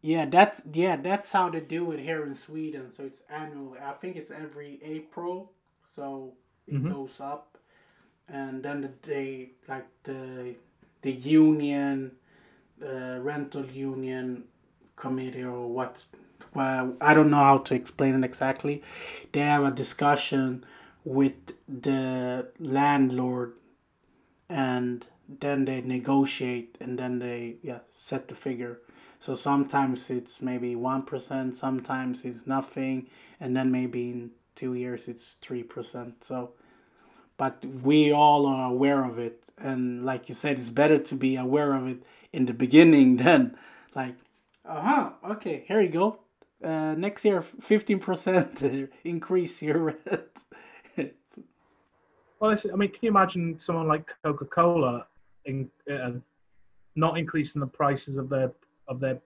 [0.00, 2.92] Yeah, that's yeah, that's how they do it here in Sweden.
[2.96, 3.80] So it's annually.
[3.80, 5.50] I think it's every April,
[5.96, 6.32] so
[6.68, 6.92] it mm-hmm.
[6.92, 7.58] goes up,
[8.28, 10.54] and then the day like the
[11.02, 12.12] the union,
[12.84, 14.44] uh, rental union
[14.96, 16.04] committee or what.
[16.54, 18.82] Well, I don't know how to explain it exactly.
[19.32, 20.64] They have a discussion
[21.04, 21.34] with
[21.68, 23.54] the landlord
[24.48, 25.04] and
[25.40, 28.80] then they negotiate and then they yeah set the figure
[29.20, 33.06] so sometimes it's maybe 1% sometimes it's nothing
[33.40, 36.24] and then maybe in two years it's three percent.
[36.24, 36.50] So,
[37.36, 41.36] but we all are aware of it, and like you said, it's better to be
[41.36, 43.56] aware of it in the beginning then
[43.94, 44.14] like,
[44.64, 46.20] uh huh, okay, here you go.
[46.62, 48.62] Uh, next year, fifteen percent
[49.04, 50.28] increase your rent.
[52.40, 55.06] Well, I mean, can you imagine someone like Coca Cola
[55.44, 56.12] in, uh,
[56.94, 58.52] not increasing the prices of their
[58.86, 59.20] of their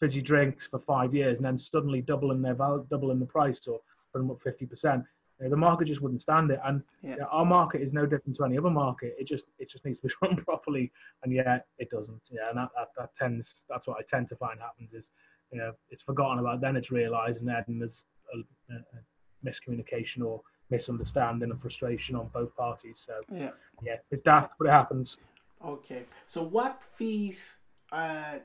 [0.00, 3.80] fizzy drinks for five years and then suddenly doubling their value, doubling the price or
[4.12, 5.00] putting up fifty percent?
[5.00, 7.16] You know, the market just wouldn't stand it, and Yeah.
[7.16, 9.14] know, our market is no different to any other market.
[9.18, 10.92] It just it just needs to be run properly,
[11.22, 12.22] and yet it doesn't.
[12.30, 15.12] Yeah, and that, that, that tends that's what I tend to find happens is
[15.50, 18.38] you know it's forgotten about, then it's realised, and then there's a,
[18.72, 23.00] a, a miscommunication or misunderstanding and frustration on both parties.
[23.04, 23.50] So Yeah.
[23.82, 25.18] yeah, it's daft, but it happens.
[25.64, 26.04] Okay.
[26.26, 27.56] So what fees
[27.92, 28.38] uh,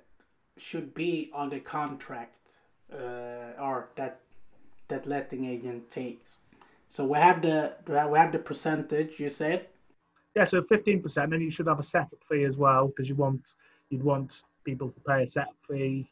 [0.57, 2.35] should be on the contract
[2.91, 4.21] uh, or that
[4.87, 6.39] that letting agent takes?
[6.89, 9.67] So we have the we have the percentage you said.
[10.35, 13.15] Yeah, so fifteen percent, and you should have a setup fee as well because you
[13.15, 13.53] want
[13.89, 16.09] you'd want people to pay a setup fee.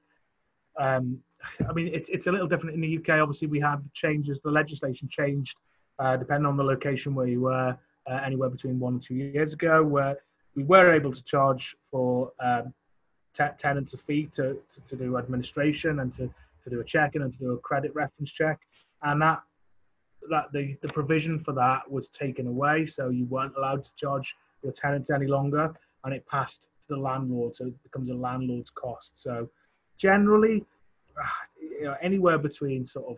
[0.79, 1.19] Um,
[1.67, 3.19] I mean, it's it's a little different in the UK.
[3.21, 4.39] Obviously, we had changes.
[4.39, 5.57] The legislation changed
[5.99, 7.77] uh, depending on the location where you were.
[8.09, 10.15] Uh, anywhere between one and two years ago, where
[10.55, 12.73] we were able to charge for um,
[13.33, 16.29] te- tenants a fee to, to, to do administration and to,
[16.63, 18.61] to do a check-in and to do a credit reference check,
[19.03, 19.41] and that
[20.29, 24.35] that the, the provision for that was taken away, so you weren't allowed to charge
[24.63, 28.69] your tenants any longer, and it passed to the landlord, so it becomes a landlord's
[28.69, 29.17] cost.
[29.17, 29.49] So
[29.97, 30.65] generally,
[31.21, 33.17] ah, you know, anywhere between sort of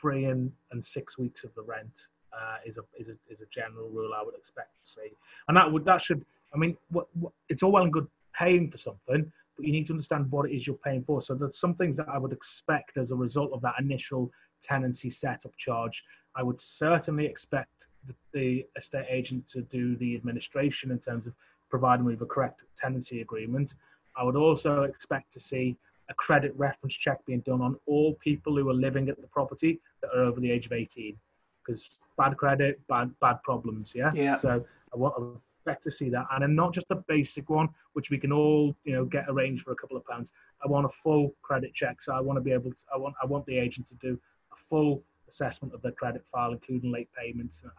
[0.00, 3.46] three and, and six weeks of the rent uh, is a is a is a
[3.46, 5.10] general rule I would expect to see,
[5.48, 8.70] and that would that should I mean what, what it's all well and good paying
[8.70, 11.22] for something, but you need to understand what it is you're paying for.
[11.22, 14.30] So there's some things that I would expect as a result of that initial
[14.64, 16.02] tenancy setup charge.
[16.36, 21.34] I would certainly expect the, the estate agent to do the administration in terms of
[21.70, 23.74] providing me with a correct tenancy agreement.
[24.16, 25.76] I would also expect to see
[26.10, 29.80] a credit reference check being done on all people who are living at the property
[30.02, 31.16] that are over the age of 18
[31.64, 33.92] because bad credit, bad bad problems.
[33.94, 34.10] Yeah.
[34.14, 34.34] Yeah.
[34.34, 37.68] So I want to expect to see that, and then not just a basic one,
[37.94, 40.32] which we can all you know get arranged for a couple of pounds.
[40.64, 42.02] I want a full credit check.
[42.02, 42.84] So I want to be able to.
[42.94, 44.18] I want I want the agent to do
[44.54, 47.72] a full assessment of their credit file, including late payments and,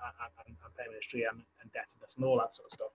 [0.48, 2.92] and, and payment history and, and indebtedness and all that sort of stuff.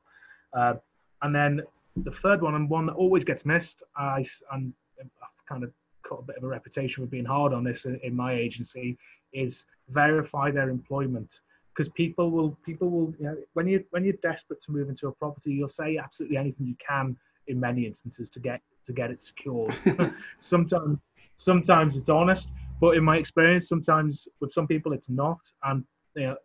[0.53, 0.75] Uh,
[1.23, 1.62] and then
[1.97, 5.73] the third one, and one that always gets missed, I and I've kind of
[6.09, 8.97] got a bit of a reputation for being hard on this in, in my agency,
[9.33, 11.40] is verify their employment
[11.75, 15.07] because people will people will you know when you when you're desperate to move into
[15.09, 17.16] a property you'll say absolutely anything you can
[17.47, 19.75] in many instances to get to get it secured
[20.38, 20.99] sometimes
[21.37, 25.40] sometimes it's honest but in my experience sometimes with some people it's not.
[25.64, 25.85] And
[26.16, 26.37] you know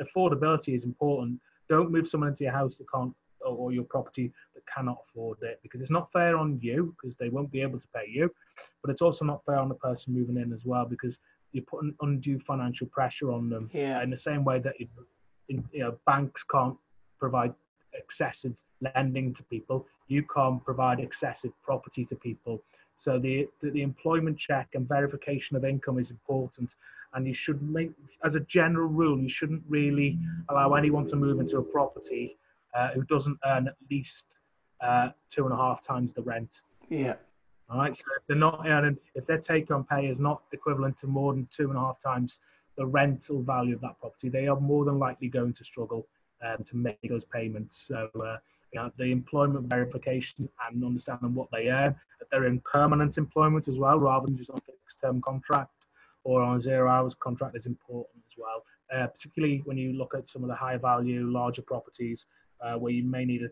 [0.00, 1.40] affordability is important.
[1.68, 5.38] Don't move someone into your house that can't or, or your property that cannot afford
[5.42, 8.30] it because it's not fair on you because they won't be able to pay you.
[8.82, 11.18] But it's also not fair on the person moving in as well because
[11.52, 13.70] you're putting undue financial pressure on them.
[13.72, 14.02] Yeah.
[14.02, 14.88] in the same way that you,
[15.48, 16.76] you know banks can't
[17.18, 17.54] provide
[17.94, 18.62] excessive
[18.94, 22.62] lending to people you can't provide excessive property to people
[22.94, 26.76] so the, the the employment check and verification of income is important
[27.14, 27.90] and you should make
[28.24, 30.18] as a general rule you shouldn't really
[30.50, 32.36] allow anyone to move into a property
[32.74, 34.36] uh, who doesn't earn at least
[34.82, 37.14] uh, two and a half times the rent Yeah.
[37.70, 41.06] all right, so if they're not earning, if their take-home pay is not equivalent to
[41.06, 42.40] more than two and a half times
[42.76, 46.06] the rental value of that property, they are more than likely going to struggle
[46.44, 47.86] um, to make those payments.
[47.88, 48.36] So, uh,
[48.76, 53.68] you know, the employment verification and understanding what they earn, that they're in permanent employment
[53.68, 55.86] as well, rather than just on a fixed-term contract
[56.24, 58.62] or on a zero-hours contract, is important as well.
[58.94, 62.26] Uh, particularly when you look at some of the high-value, larger properties
[62.62, 63.48] uh, where you may need a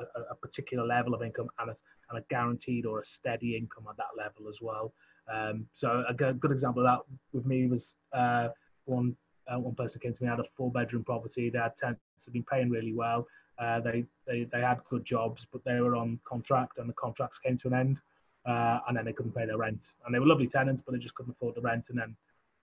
[0.00, 1.74] a, a, particular level of income and a,
[2.10, 4.92] and a guaranteed or a steady income at that level as well.
[5.32, 8.48] Um, so a good, good example of that with me was uh,
[8.86, 9.14] one
[9.46, 11.52] uh, one person came to me had a four bedroom property.
[11.54, 13.26] Had tenants had been paying really well.
[13.60, 17.38] Uh, they, they they had good jobs, but they were on contract, and the contracts
[17.38, 18.00] came to an end,
[18.46, 19.94] uh, and then they couldn't pay their rent.
[20.04, 22.16] And they were lovely tenants, but they just couldn't afford the rent, and then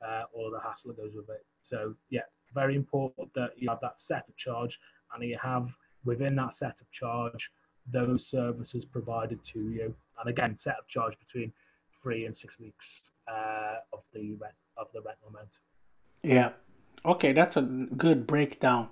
[0.05, 1.45] uh, all of the hassle that goes with it.
[1.61, 2.21] So yeah,
[2.53, 4.79] very important that you have that set of charge,
[5.13, 7.51] and you have within that set of charge
[7.91, 9.95] those services provided to you.
[10.19, 11.53] And again, set of charge between
[12.01, 15.59] three and six weeks uh, of the rent of the rental amount.
[16.23, 16.51] Yeah.
[17.05, 18.89] Okay, that's a good breakdown.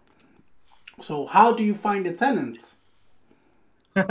[1.01, 2.75] So how do you find the tenants?
[3.95, 4.08] good-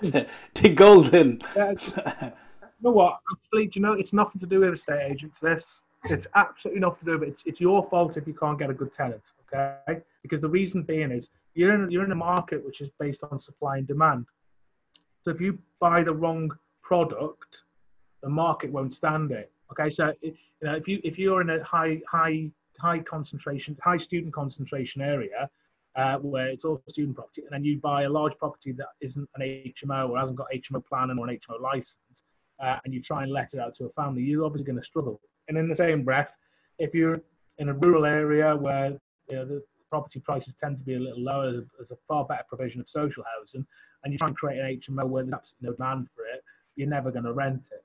[0.54, 1.40] the golden.
[1.54, 2.32] Yeah, you
[2.82, 3.20] know what?
[3.32, 5.40] Actually, do you know it's nothing to do with estate agents?
[5.40, 7.32] This it's absolutely nothing to do with it.
[7.32, 10.00] It's, it's your fault if you can't get a good tenant, okay?
[10.22, 13.38] Because the reason being is you're in, you're in a market which is based on
[13.38, 14.26] supply and demand.
[15.22, 16.50] So if you buy the wrong
[16.82, 17.62] product,
[18.22, 19.50] the market won't stand it.
[19.72, 23.98] Okay, so you know if you if you're in a high high high concentration, high
[23.98, 25.48] student concentration area,
[25.96, 29.28] uh, where it's all student property, and then you buy a large property that isn't
[29.36, 32.22] an HMO or hasn't got HMO planning or an HMO license,
[32.62, 34.84] uh, and you try and let it out to a family, you're obviously going to
[34.84, 35.20] struggle.
[35.48, 36.36] And in the same breath,
[36.78, 37.20] if you're
[37.58, 41.22] in a rural area where you know, the property prices tend to be a little
[41.22, 43.66] lower, there's a far better provision of social housing,
[44.04, 46.42] and you try and create an HMO where there's absolutely no demand for it,
[46.76, 47.84] you're never going to rent it.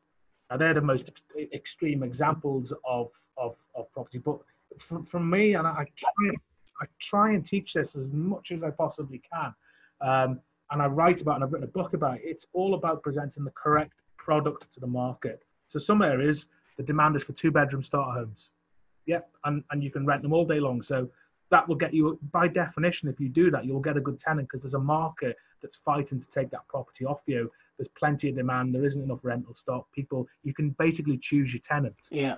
[0.49, 1.09] Now, they're the most
[1.53, 4.17] extreme examples of, of, of property.
[4.17, 4.39] But
[4.79, 6.29] from, from me, and I try,
[6.81, 9.53] I try and teach this as much as I possibly can.
[10.01, 10.39] Um,
[10.71, 12.21] and I write about and I've written a book about it.
[12.23, 15.43] It's all about presenting the correct product to the market.
[15.67, 18.51] So some areas, the demand is for two bedroom starter homes.
[19.05, 20.81] Yep, and, and you can rent them all day long.
[20.81, 21.09] So
[21.49, 24.47] that will get you, by definition, if you do that, you'll get a good tenant
[24.47, 27.51] because there's a market that's fighting to take that property off you.
[27.77, 28.73] There's plenty of demand.
[28.73, 29.91] There isn't enough rental stock.
[29.91, 32.07] People, you can basically choose your tenant.
[32.09, 32.37] Yeah.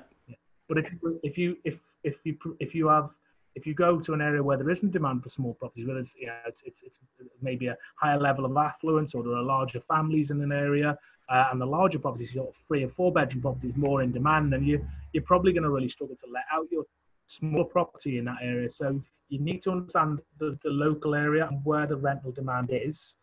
[0.69, 3.15] But if you, if you if if you if you have
[3.55, 6.15] if you go to an area where there isn't demand for small properties, where it's,
[6.19, 6.99] yeah, it's, it's, it's
[7.41, 10.97] maybe a higher level of affluence or there are larger families in an area,
[11.29, 14.63] uh, and the larger properties, of three or four bedroom properties, more in demand, then
[14.63, 16.83] you, you're probably going to really struggle to let out your
[17.27, 18.69] small property in that area.
[18.69, 18.99] So
[19.29, 23.17] you need to understand the, the local area and where the rental demand is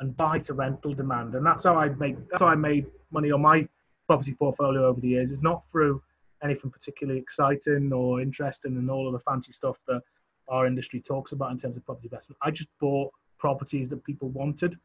[0.00, 1.34] and buy to rental demand.
[1.34, 3.68] And that's how I make that's how I made money on my
[4.06, 5.30] property portfolio over the years.
[5.30, 6.02] It's not through
[6.44, 10.02] anything particularly exciting or interesting and all of the fancy stuff that
[10.48, 12.38] our industry talks about in terms of property investment.
[12.42, 14.78] I just bought properties that people wanted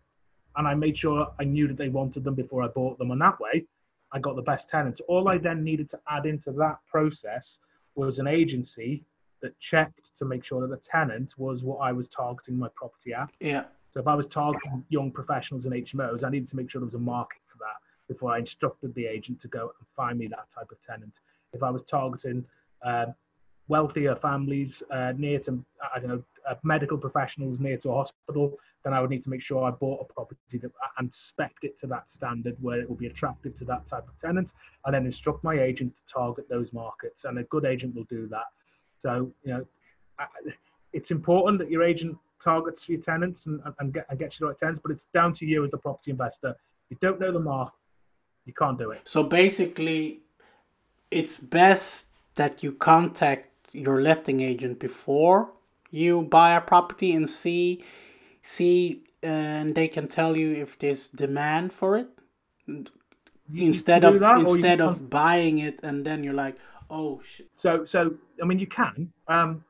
[0.55, 3.11] and I made sure I knew that they wanted them before I bought them.
[3.11, 3.65] And that way
[4.11, 5.01] I got the best tenants.
[5.01, 7.59] All I then needed to add into that process
[7.95, 9.03] was an agency
[9.41, 13.13] that checked to make sure that the tenant was what I was targeting my property
[13.13, 13.29] at.
[13.39, 13.65] Yeah.
[13.91, 16.85] So if I was targeting young professionals and HMOs, I needed to make sure there
[16.85, 20.27] was a market for that before I instructed the agent to go and find me
[20.27, 21.21] that type of tenant.
[21.53, 22.45] If I was targeting
[22.85, 23.07] uh,
[23.67, 25.63] wealthier families uh, near to,
[25.95, 29.29] I don't know, uh, medical professionals near to a hospital, then I would need to
[29.29, 32.89] make sure I bought a property that, and spec it to that standard where it
[32.89, 34.53] will be attractive to that type of tenant,
[34.85, 37.25] and then instruct my agent to target those markets.
[37.25, 38.45] And a good agent will do that.
[38.97, 39.65] So, you know,
[40.93, 44.49] it's important that your agent targets your tenants and, and, get, and gets you the
[44.49, 46.55] right tenants, but it's down to you as the property investor.
[46.89, 47.75] You don't know the market,
[48.45, 49.01] you can't do it.
[49.03, 50.21] So basically,
[51.11, 55.51] it's best that you contact your letting agent before
[55.91, 57.83] you buy a property and see
[58.43, 62.09] see and they can tell you if there's demand for it
[62.67, 66.57] You- instead of that, or you instead of buying it and then you're like
[66.89, 67.47] oh shit.
[67.55, 69.11] So, so I mean, you can.
[69.27, 69.63] Um,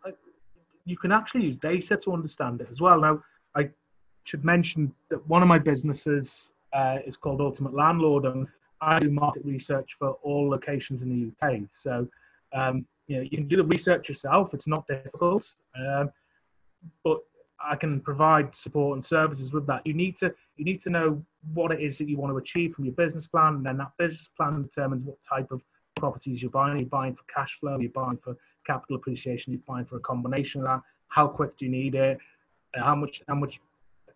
[0.86, 3.00] you can actually use data to understand it as well.
[3.00, 3.22] Now,
[3.56, 3.70] I
[4.24, 8.48] should mention that one of my businesses uh, is called Ultimate Landlord, and
[8.82, 11.62] I do market research for all locations in the UK.
[11.72, 12.08] So,
[12.54, 14.54] um, you know, you can do the research yourself.
[14.54, 16.12] It's not difficult, um,
[17.04, 17.20] but
[17.62, 19.86] I can provide support and services with that.
[19.86, 22.74] You need to you need to know what it is that you want to achieve
[22.74, 25.62] from your business plan, and then that business plan determines what type of
[25.98, 26.78] properties you're buying.
[26.78, 30.62] You're buying for cash flow, you're buying for capital appreciation, you're buying for a combination
[30.62, 30.82] of that.
[31.08, 32.18] How quick do you need it?
[32.76, 33.60] How much how much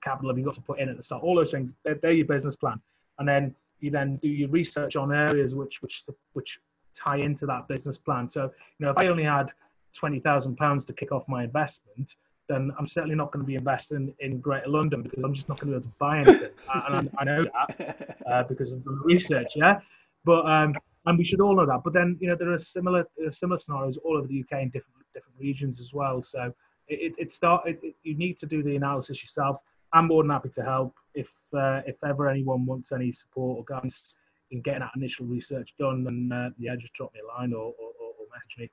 [0.02, 1.24] capital have you got to put in at the start?
[1.24, 2.80] All those things, they're, they're your business plan.
[3.20, 6.60] And then you then do your research on areas which which which
[6.96, 8.30] tie into that business plan.
[8.30, 8.44] So,
[8.80, 9.52] you know, if I only had
[9.94, 12.16] twenty thousand pounds to kick off my investment,
[12.48, 15.60] then I'm certainly not going to be investing in Greater London because I'm just not
[15.60, 16.50] going to be able to buy anything.
[16.88, 19.80] and I, I know that uh, because of the research, yeah.
[20.24, 21.82] But um, and we should all know that.
[21.84, 24.62] But then you know there are similar there are similar scenarios all over the UK
[24.62, 26.22] in different different regions as well.
[26.22, 26.54] So
[26.88, 29.58] it it, it start it, it- you need to do the analysis yourself.
[29.94, 33.64] I'm more than happy to help if uh, if ever anyone wants any support or
[33.66, 34.16] guidance
[34.52, 36.04] in getting that initial research done.
[36.04, 38.70] Then uh, yeah, just drop me a line or or, or message me.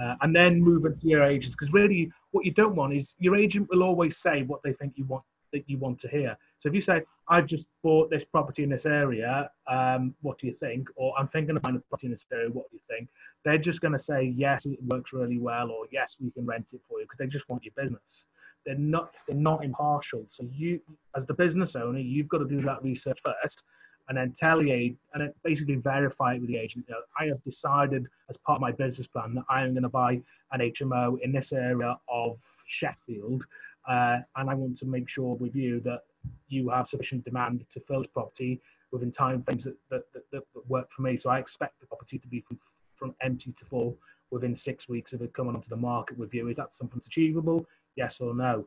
[0.00, 3.36] Uh, and then move into your agents because really what you don't want is your
[3.36, 6.68] agent will always say what they think you want that you want to hear so
[6.68, 10.52] if you say i've just bought this property in this area um, what do you
[10.52, 13.08] think or i'm thinking of buying a property in this area what do you think
[13.44, 16.72] they're just going to say yes it works really well or yes we can rent
[16.72, 18.26] it for you because they just want your business
[18.66, 20.80] they're not they're not impartial so you
[21.16, 23.62] as the business owner you've got to do that research first
[24.08, 26.84] and then tell the agent and then basically verify it with the agent.
[26.88, 29.82] You know, I have decided as part of my business plan that I am going
[29.82, 30.20] to buy
[30.52, 33.44] an HMO in this area of Sheffield,
[33.88, 36.00] uh, and I want to make sure with you that
[36.48, 38.60] you have sufficient demand to fill this property
[38.92, 41.16] within time frames that, that, that, that work for me.
[41.16, 42.58] So I expect the property to be from
[42.94, 43.98] from empty to full
[44.30, 46.46] within six weeks of it coming onto the market with you.
[46.48, 47.66] Is that something that's achievable?
[47.96, 48.66] Yes or no?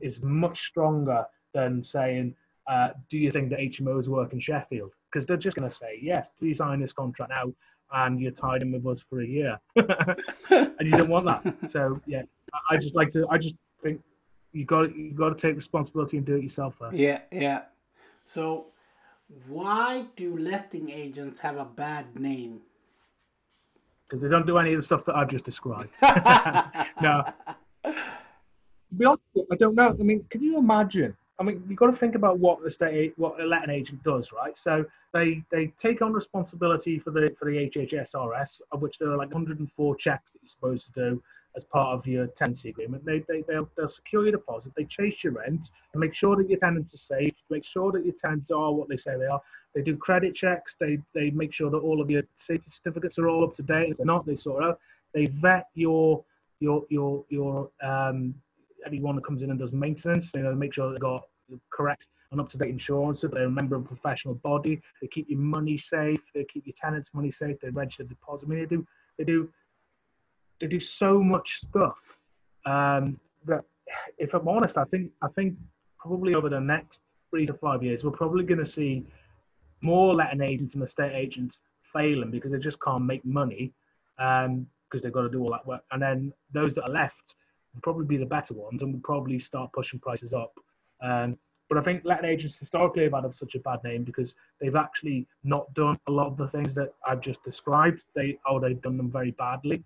[0.00, 1.24] Is much stronger
[1.54, 2.34] than saying,
[2.68, 4.92] uh, do you think that HMOs work in Sheffield?
[5.10, 7.52] Because they're just going to say, yes, please sign this contract now,
[7.92, 11.54] and you're tied in with us for a year, and you don't want that.
[11.68, 12.22] So yeah,
[12.70, 13.26] I just like to.
[13.30, 14.00] I just think
[14.52, 16.98] you got you got to take responsibility and do it yourself first.
[16.98, 17.62] Yeah, yeah.
[18.26, 18.66] So,
[19.46, 22.60] why do letting agents have a bad name?
[24.06, 25.90] Because they don't do any of the stuff that I've just described.
[27.02, 27.24] no.
[28.96, 29.22] Be honest,
[29.52, 29.90] I don't know.
[29.98, 31.16] I mean, can you imagine?
[31.40, 34.32] I mean, you've got to think about what the state, what a letting agent does,
[34.32, 34.56] right?
[34.56, 39.16] So they they take on responsibility for the for the HHSRS, of which there are
[39.16, 41.22] like 104 checks that you're supposed to do
[41.56, 43.04] as part of your tenancy agreement.
[43.04, 46.48] They, they, they'll, they'll secure your deposit, they chase your rent, and make sure that
[46.48, 49.40] your tenants are safe, make sure that your tenants are what they say they are.
[49.74, 53.28] They do credit checks, they, they make sure that all of your safety certificates are
[53.28, 53.90] all up to date.
[53.90, 54.78] If they're not, they sort out.
[55.14, 56.22] They vet your
[56.60, 58.34] your your your um,
[58.86, 60.32] anyone that comes in and does maintenance.
[60.34, 61.22] You know, make sure they've got
[61.70, 63.30] correct and up to date insurances.
[63.30, 64.80] They're a member of a professional body.
[65.00, 66.20] They keep your money safe.
[66.34, 67.56] They keep your tenants' money safe.
[67.60, 68.46] They register deposit.
[68.46, 69.50] I mean, they do they do
[70.60, 71.98] they do so much stuff
[72.66, 73.64] um, that,
[74.18, 75.56] if I'm honest, I think I think
[75.98, 79.04] probably over the next three to five years, we're probably going to see
[79.80, 81.60] more letting agents and estate agents
[81.92, 83.72] failing because they just can't make money
[84.18, 85.82] um, because they've got to do all that work.
[85.92, 87.36] And then those that are left
[87.82, 90.52] probably be the better ones and will probably start pushing prices up.
[91.02, 94.74] Um, but I think letting agents historically have had such a bad name because they've
[94.74, 98.04] actually not done a lot of the things that I've just described.
[98.14, 99.84] They or they've done them very badly.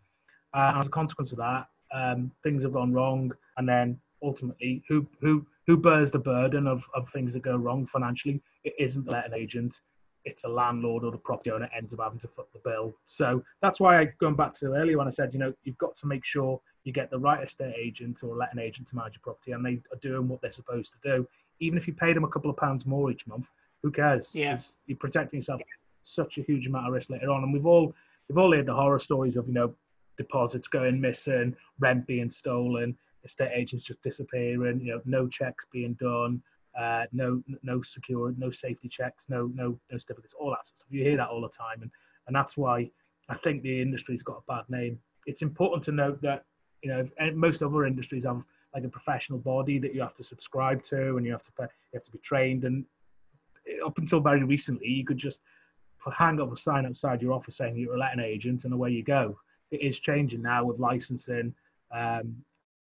[0.54, 5.06] Uh, as a consequence of that, um, things have gone wrong, and then ultimately, who
[5.20, 8.40] who who bears the burden of, of things that go wrong financially?
[8.64, 9.80] It isn't the letting agent;
[10.24, 12.94] it's a landlord or the property owner ends up having to foot the bill.
[13.06, 15.94] So that's why I going back to earlier when I said, you know, you've got
[15.96, 19.22] to make sure you get the right estate agent or letting agent to manage your
[19.22, 21.28] property, and they are doing what they're supposed to do.
[21.60, 23.50] Even if you pay them a couple of pounds more each month,
[23.82, 24.34] who cares?
[24.34, 24.58] Yeah.
[24.86, 25.60] You're protecting yourself
[26.02, 27.94] such a huge amount of risk later on, and we've all
[28.28, 29.74] we've all heard the horror stories of you know
[30.16, 35.94] deposits going missing, rent being stolen, estate agents just disappearing, you know, no checks being
[35.94, 36.42] done,
[36.78, 40.78] uh, no no secure, no safety checks, no no no certificates, all that sort of
[40.78, 40.88] stuff.
[40.90, 41.90] You hear that all the time, and
[42.26, 42.90] and that's why
[43.28, 44.98] I think the industry's got a bad name.
[45.26, 46.44] It's important to note that
[46.82, 48.42] you know most other industries have
[48.74, 51.64] like a professional body that you have to subscribe to, and you have to pay,
[51.64, 52.64] you have to be trained.
[52.64, 52.84] And
[53.84, 55.40] up until very recently, you could just
[56.16, 59.04] hang up a sign outside your office saying you're a letting agent, and away you
[59.04, 59.36] go
[59.72, 61.52] it is changing now with licensing
[61.92, 62.36] um,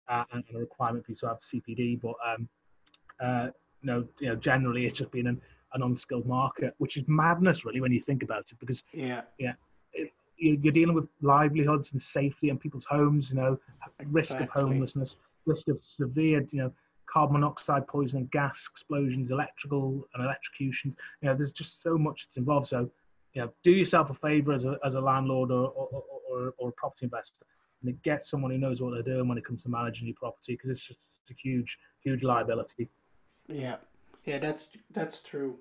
[0.08, 2.00] and, a requirement for you to have CPD.
[2.02, 2.48] But um,
[3.22, 3.46] uh,
[3.82, 5.40] you know, you know, generally it's just been an,
[5.74, 8.58] an unskilled market, which is madness, really, when you think about it.
[8.58, 9.52] Because yeah, yeah,
[9.92, 13.30] it, you're dealing with livelihoods and safety and people's homes.
[13.30, 13.58] You know,
[14.06, 15.16] risk of homelessness,
[15.46, 16.72] risk of severe, you know,
[17.10, 20.96] carbon monoxide poisoning, gas explosions, electrical and electrocutions.
[21.22, 22.68] You know, there's just so much that's involved.
[22.68, 22.90] So,
[23.34, 26.68] you know, do yourself a favor as a, as a landlord or, or, or, or
[26.68, 27.46] a property investor
[27.82, 30.52] and get someone who knows what they're doing when it comes to managing your property
[30.54, 31.00] because it's just
[31.30, 32.88] a huge, huge liability.
[33.50, 33.76] Yeah,
[34.24, 35.56] yeah, that's that's true,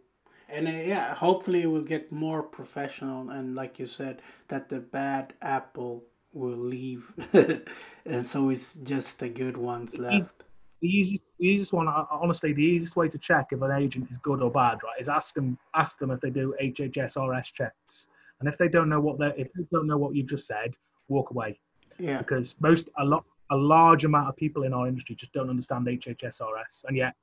[0.47, 5.33] and uh, yeah, hopefully we'll get more professional and like you said, that the bad
[5.41, 7.11] apple will leave,
[8.05, 10.43] and so it's just the good ones left.
[10.81, 14.17] The easiest, the easiest one, honestly, the easiest way to check if an agent is
[14.17, 18.07] good or bad, right, is ask them ask them if they do HHSRS checks
[18.39, 20.75] and if they don't know what they if they don't know what you've just said,
[21.07, 21.59] walk away.
[21.97, 22.19] Yeah.
[22.19, 25.87] Because most a lot a large amount of people in our industry just don't understand
[25.87, 27.15] HHSRS, and yet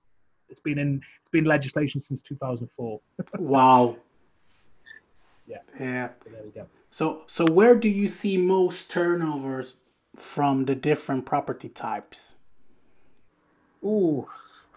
[0.49, 3.01] it's been in it's been legislation since 2004.
[3.39, 3.97] wow.
[5.47, 5.59] Yeah.
[5.79, 6.09] Yeah.
[6.25, 6.67] So there we go.
[6.91, 9.75] So so where do you see most turnovers
[10.17, 12.37] from the different property types?
[13.85, 14.29] Oh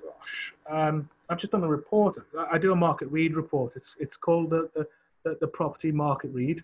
[0.01, 0.53] gosh.
[0.69, 2.17] Um, I've just done a report.
[2.49, 3.75] I do a market read report.
[3.75, 4.87] It's it's called the, the
[5.23, 6.63] the, the property market read.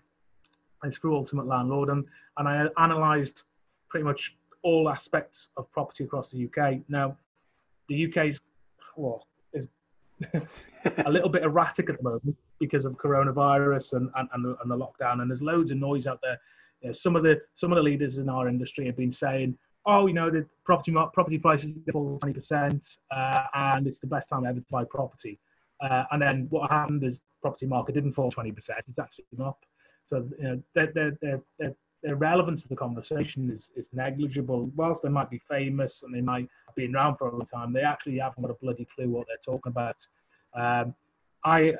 [0.84, 2.04] It's through Ultimate Landlord, and,
[2.36, 3.44] and I analysed
[3.88, 6.80] pretty much all aspects of property across the UK.
[6.88, 7.16] Now,
[7.88, 8.40] the UK's
[8.96, 9.68] well, is
[11.04, 14.70] a little bit erratic at the moment because of coronavirus and, and, and, the, and
[14.70, 16.38] the lockdown, and there's loads of noise out there.
[16.82, 19.56] You know, some of the some of the leaders in our industry have been saying,
[19.86, 24.28] "Oh, you know, the property property prices fall twenty percent, uh, and it's the best
[24.28, 25.38] time ever to buy property."
[25.80, 28.54] Uh, and then what happened is property market didn't fall 20%,
[28.88, 29.64] it's actually up.
[30.06, 31.74] So you know, their, their, their, their,
[32.06, 34.70] their relevance to the conversation is, is negligible.
[34.76, 37.72] Whilst they might be famous and they might have been around for a long time,
[37.72, 39.96] they actually haven't got a bloody clue what they're talking about.
[40.54, 40.94] Um,
[41.44, 41.74] I,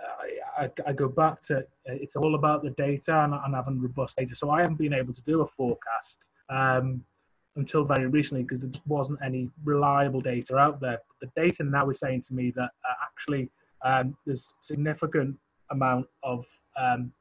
[0.59, 4.35] I, I go back to it's all about the data and, and having robust data.
[4.35, 6.19] So I haven't been able to do a forecast
[6.51, 7.05] um,
[7.55, 10.99] until very recently because there wasn't any reliable data out there.
[11.21, 13.49] But the data now is saying to me that uh, actually
[13.85, 15.37] um, there's significant
[15.71, 16.47] amount of
[16.77, 17.13] um,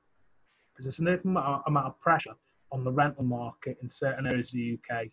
[0.76, 1.38] there's a significant
[1.68, 2.34] amount of pressure
[2.76, 5.07] on the rental market in certain areas of the UK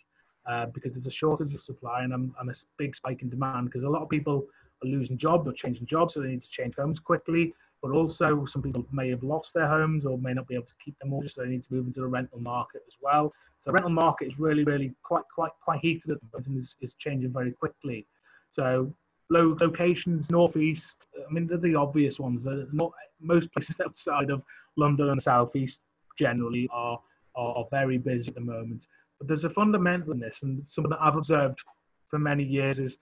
[0.50, 3.84] uh, because there's a shortage of supply and, and a big spike in demand because
[3.84, 4.44] a lot of people
[4.84, 7.54] are losing jobs or changing jobs, so they need to change homes quickly.
[7.80, 10.74] But also, some people may have lost their homes or may not be able to
[10.84, 13.32] keep them mortgage, so they need to move into the rental market as well.
[13.60, 16.58] So, the rental market is really, really quite, quite, quite heated at the moment and
[16.58, 18.06] is, is changing very quickly.
[18.50, 18.92] So,
[19.30, 21.06] low locations, northeast.
[21.28, 22.44] I mean, they're the obvious ones.
[22.44, 24.42] They're not, most places outside of
[24.76, 25.80] London and southeast
[26.16, 27.00] generally are,
[27.34, 28.86] are, are very busy at the moment.
[29.18, 31.62] But there's a fundamental in this, and something that I've observed
[32.08, 32.98] for many years is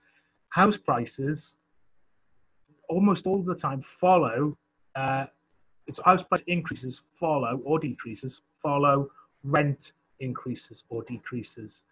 [0.49, 1.57] house prices
[2.89, 4.57] almost all the time follow
[4.95, 5.25] uh,
[5.87, 9.09] its house price increases follow or decreases follow
[9.43, 11.83] rent increases or decreases.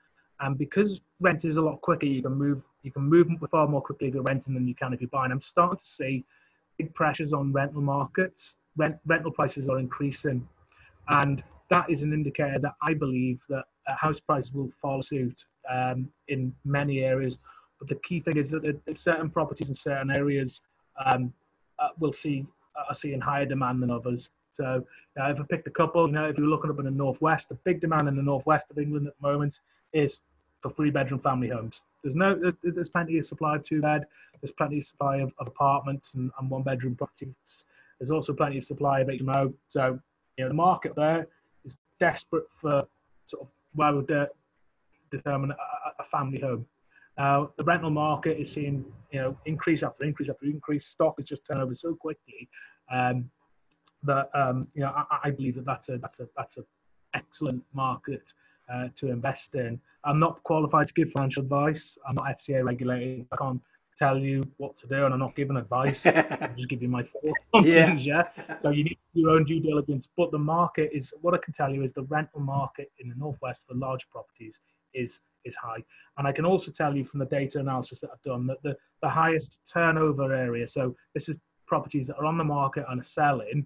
[0.42, 3.82] And because rent is a lot quicker you can move you can move far more
[3.82, 5.32] quickly if you're renting than you can if you're buying.
[5.32, 6.26] I'm starting to see
[6.78, 10.48] big pressures on rental markets rent rental prices are increasing.
[11.10, 15.46] And that is an indicator that i believe that uh, house prices will follow suit
[15.70, 17.40] um, in many areas
[17.80, 20.62] but the key thing is that certain properties in certain areas
[21.06, 21.34] um,
[21.80, 22.46] uh, will see
[22.88, 24.30] are seeing higher demand than others.
[24.52, 24.86] So
[25.20, 27.50] uh, if I picked a couple, you know, if you're looking up in the northwest,
[27.50, 29.60] the big demand in the northwest of England at the moment
[29.94, 30.22] is
[30.62, 31.84] for three bedroom family homes.
[32.04, 34.06] There's no, there's, there's plenty of supply of two bed.
[34.42, 37.66] There's plenty of supply of, of apartments and, and one bedroom properties.
[38.00, 39.54] There's also plenty of supply of HMO.
[39.68, 40.00] So
[40.38, 41.28] you know, the market there
[42.00, 42.86] desperate for
[43.26, 44.12] sort of where would
[45.12, 46.66] determine a, a family home.
[47.18, 50.86] Uh, the rental market is seeing you know increase after increase after increase.
[50.86, 52.48] Stock is just turning over so quickly
[52.92, 53.30] um,
[54.04, 56.66] that um, you know I, I, believe that that's a that's a that's an
[57.14, 58.34] excellent market
[58.74, 59.80] uh, to invest in.
[60.06, 61.98] I'm not qualified to give financial advice.
[62.08, 63.26] I'm not FCA regulated.
[63.34, 63.62] I can't
[63.98, 66.06] tell you what to do, and I'm not giving advice.
[66.06, 67.94] I'm just giving my thoughts yeah.
[67.96, 68.30] Yeah.
[68.62, 70.10] So you need your own due diligence.
[70.16, 73.16] But the market is what I can tell you is the rental market in the
[73.16, 74.60] northwest for large properties
[74.94, 75.84] is is high.
[76.18, 78.76] And I can also tell you from the data analysis that I've done that the,
[79.02, 83.04] the highest turnover area, so this is properties that are on the market and are
[83.04, 83.66] selling,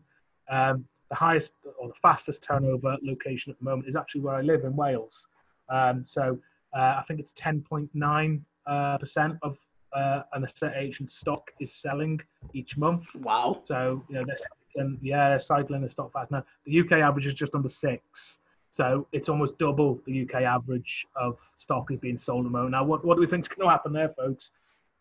[0.51, 4.41] um, the highest or the fastest turnover location at the moment is actually where I
[4.41, 5.27] live in Wales.
[5.69, 6.37] Um, so
[6.75, 9.57] uh, I think it's 10.9 uh, percent of
[9.93, 12.19] uh, an estate agent stock is selling
[12.53, 13.13] each month.
[13.15, 13.61] Wow!
[13.63, 14.37] So you know they're
[14.75, 16.31] cycling, yeah, cycling the stock fast.
[16.31, 18.39] Now the UK average is just under six.
[18.69, 22.71] So it's almost double the UK average of stock is being sold at the moment.
[22.71, 24.51] Now, what, what do we think is going to happen there, folks?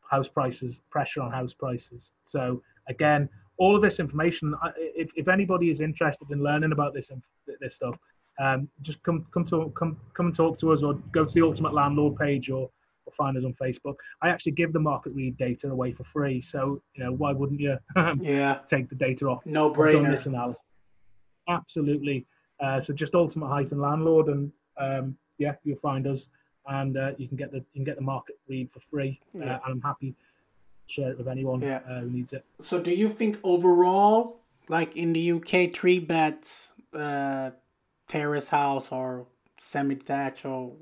[0.02, 2.10] House prices, pressure on house prices.
[2.26, 7.10] So again, all of this information, if, if anybody is interested in learning about this
[7.60, 7.96] this stuff,
[8.38, 11.42] um, just come come to come come and talk to us, or go to the
[11.42, 12.68] Ultimate Landlord page, or,
[13.14, 13.96] find us on Facebook.
[14.20, 17.60] I actually give the market read data away for free, so you know why wouldn't
[17.60, 17.78] you?
[18.20, 19.44] yeah, take the data off.
[19.46, 20.10] No brainer.
[20.10, 20.64] This analysis.
[21.48, 22.26] Absolutely.
[22.60, 26.28] Uh, so just ultimate hyphen landlord, and um, yeah, you'll find us,
[26.68, 29.20] and uh, you can get the you can get the market read for free.
[29.34, 30.16] Uh, and I'm happy to
[30.86, 31.80] share it with anyone yeah.
[31.88, 32.44] Uh, who needs it.
[32.60, 37.50] So, do you think overall, like in the UK, three beds, uh,
[38.08, 39.26] terrace house or
[39.58, 40.72] semi-detached or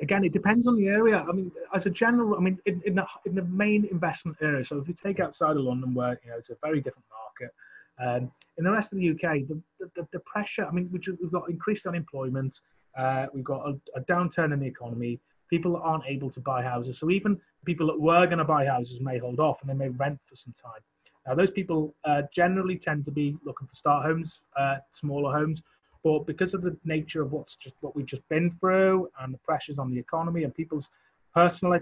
[0.00, 1.24] again, it depends on the area.
[1.28, 4.64] I mean, as a general, I mean, in, in, the, in the main investment area,
[4.64, 7.54] so if you take outside of London, where you know it's a very different market,
[7.98, 9.60] um, in the rest of the UK, the,
[9.94, 12.60] the, the pressure, I mean, we've got increased unemployment,
[12.96, 16.98] uh, we've got a, a, downturn in the economy, people aren't able to buy houses.
[16.98, 19.88] So even people that were going to buy houses may hold off and they may
[19.90, 20.80] rent for some time.
[21.26, 25.62] Now, those people uh, generally tend to be looking for start homes, uh, smaller homes,
[26.06, 29.38] but because of the nature of what's just what we've just been through and the
[29.38, 30.90] pressures on the economy and people's
[31.34, 31.78] personal uh,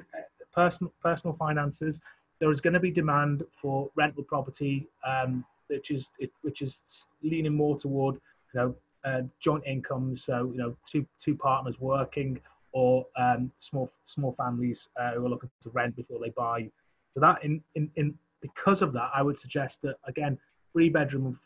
[0.51, 2.01] personal personal finances,
[2.39, 6.11] there is going to be demand for rental property um, which is
[6.41, 11.37] which is leaning more toward you know uh, joint incomes, so you know two two
[11.37, 12.41] partners working
[12.72, 16.66] or um, small small families uh, who are looking to rent before they buy.
[17.12, 20.39] So that in, in in because of that, I would suggest that again,
[20.72, 21.39] three bedroom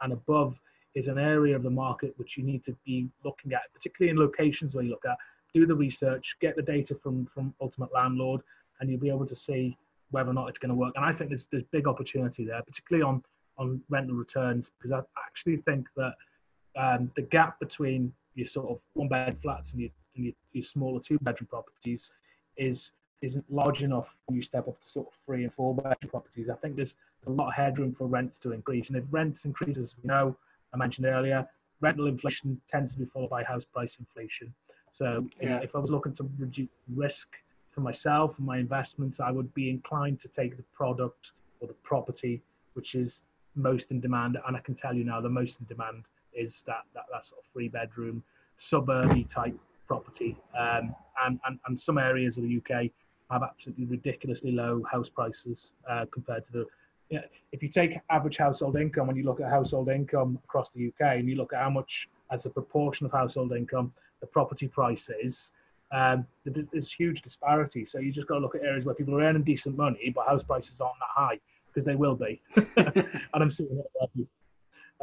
[0.00, 0.60] and above
[0.94, 4.18] is an area of the market which you need to be looking at, particularly in
[4.18, 5.16] locations where you look at.
[5.52, 8.42] Do the research, get the data from from Ultimate Landlord,
[8.80, 9.76] and you'll be able to see
[10.10, 10.92] whether or not it's going to work.
[10.96, 13.22] And I think there's there's big opportunity there, particularly on
[13.56, 16.14] on rental returns because I actually think that
[16.76, 20.64] um, the gap between your sort of one bed flats and your, and your, your
[20.64, 22.10] smaller two bedroom properties
[22.56, 22.92] is
[23.22, 26.50] isn't large enough when you step up to sort of three and four bedroom properties.
[26.50, 28.88] I think there's there's a lot of headroom for rents to increase.
[28.88, 30.36] And if rents increase, as we know,
[30.74, 31.48] I mentioned earlier,
[31.80, 34.52] rental inflation tends to be followed by house price inflation.
[34.90, 35.60] So Yeah.
[35.60, 37.28] if I was looking to reduce risk
[37.70, 41.74] for myself and my investments, I would be inclined to take the product or the
[41.74, 42.42] property
[42.74, 43.22] which is
[43.54, 44.36] most in demand.
[44.46, 47.40] And I can tell you now, the most in demand is that that, that sort
[47.44, 48.22] of three bedroom
[48.56, 49.56] suburby type
[49.86, 50.36] property.
[50.58, 50.94] Um,
[51.24, 52.90] and, and, and some areas of the UK
[53.30, 56.66] have absolutely ridiculously low house prices uh, compared to the.
[57.52, 61.18] If you take average household income and you look at household income across the UK
[61.18, 65.10] and you look at how much as a proportion of household income the property price
[65.22, 65.50] is,
[65.92, 67.84] um, th- th- there's huge disparity.
[67.84, 70.26] So you just got to look at areas where people are earning decent money, but
[70.26, 72.40] house prices aren't that high because they will be.
[72.56, 73.82] and I'm seeing
[74.16, 74.28] it.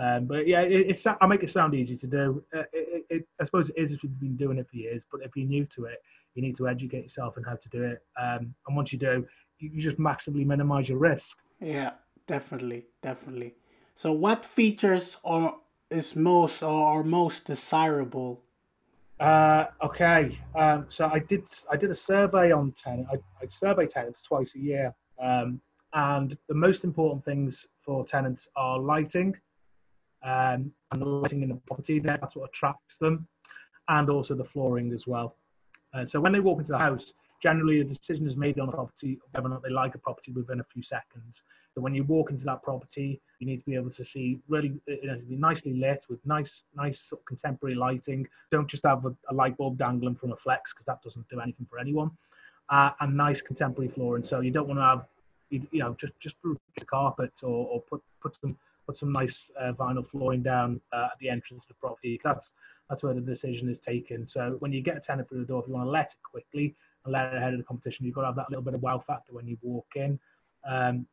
[0.01, 2.43] Um, but yeah, it, it's I make it sound easy to do.
[2.55, 5.05] Uh, it, it, I suppose it is if you've been doing it for years.
[5.09, 6.01] But if you're new to it,
[6.33, 8.01] you need to educate yourself on how to do it.
[8.19, 9.25] Um, and once you do,
[9.59, 11.37] you, just massively minimize your risk.
[11.61, 11.91] Yeah,
[12.25, 13.55] definitely, definitely.
[13.95, 15.55] So, what features are
[15.91, 18.41] is most or most desirable?
[19.19, 23.07] Uh, okay, um, so I did I did a survey on tenant.
[23.11, 25.61] I, I survey tenants twice a year, um,
[25.93, 29.35] and the most important things for tenants are lighting,
[30.23, 31.99] um, and the lighting in the property.
[31.99, 33.27] That's what attracts them,
[33.87, 35.35] and also the flooring as well.
[35.93, 38.71] Uh, so when they walk into the house, generally a decision is made on a
[38.71, 41.41] property whether or not they like a property within a few seconds.
[41.73, 44.79] So when you walk into that property, you need to be able to see really
[44.85, 48.27] be nicely lit with nice, nice sort of contemporary lighting.
[48.51, 51.39] Don't just have a, a light bulb dangling from a flex because that doesn't do
[51.39, 52.11] anything for anyone.
[52.69, 54.23] Uh, and nice contemporary flooring.
[54.23, 55.05] So you don't want to have,
[55.49, 56.37] you, you know, just just
[56.85, 61.19] carpet or, or put put some put some nice uh, vinyl flooring down uh, at
[61.19, 62.19] the entrance to the property.
[62.23, 62.53] That's
[62.89, 64.27] that's where the decision is taken.
[64.27, 66.15] So when you get a tenant through the door, if you want to let it
[66.23, 66.75] quickly
[67.05, 69.33] it ahead of the competition, you've got to have that little bit of wow factor
[69.33, 70.19] when you walk in.
[70.69, 71.05] Um,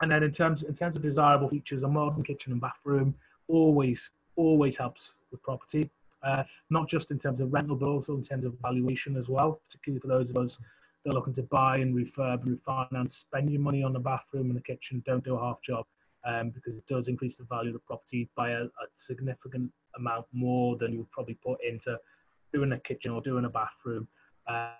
[0.00, 3.14] and then in terms in terms of desirable features, a modern kitchen and bathroom
[3.48, 5.90] always always helps with property.
[6.22, 9.60] Uh, not just in terms of rental, but also in terms of valuation as well.
[9.66, 10.58] Particularly for those of us
[11.04, 14.48] that are looking to buy and refurb, and refinance, spend your money on the bathroom
[14.48, 15.02] and the kitchen.
[15.06, 15.86] Don't do a half job
[16.24, 20.26] um, because it does increase the value of the property by a, a significant amount
[20.32, 21.98] more than you would probably put into
[22.52, 24.06] doing a kitchen or doing a bathroom.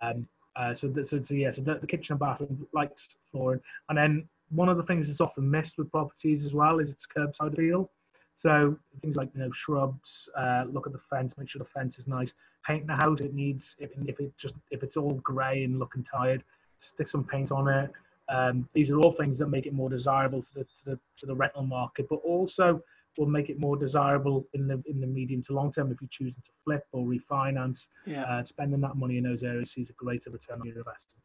[0.02, 3.60] Um, uh, so, th- so, so yeah, so the, the kitchen and bathroom lights, flooring,
[3.88, 7.06] and then one of the things that's often missed with properties as well is its
[7.06, 7.90] curbside feel.
[8.34, 11.98] So things like you know shrubs, uh, look at the fence, make sure the fence
[11.98, 12.34] is nice.
[12.66, 16.02] Paint the house; it needs if, if it just if it's all grey and looking
[16.02, 16.42] tired,
[16.78, 17.90] stick some paint on it.
[18.28, 21.26] Um, these are all things that make it more desirable to the, to the to
[21.26, 22.82] the rental market, but also
[23.18, 26.08] will make it more desirable in the in the medium to long term if you're
[26.08, 27.88] choosing to flip or refinance.
[28.06, 28.24] Yeah.
[28.24, 31.24] Uh, spending that money in those areas sees a greater return on your investment.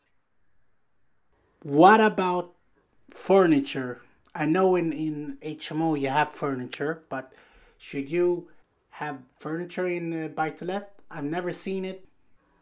[1.64, 2.54] What about
[3.12, 4.02] furniture?
[4.34, 7.32] I know in, in HMO you have furniture, but
[7.78, 8.50] should you
[8.90, 10.94] have furniture in uh, buy to let?
[11.10, 12.06] I've never seen it.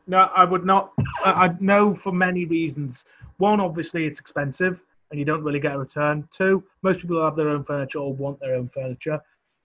[0.06, 0.92] No, I would not.
[1.24, 3.06] I I know for many reasons.
[3.38, 4.80] One, obviously, it's expensive
[5.12, 6.28] and you don't really get a return.
[6.32, 9.20] Two, most people have their own furniture or want their own furniture.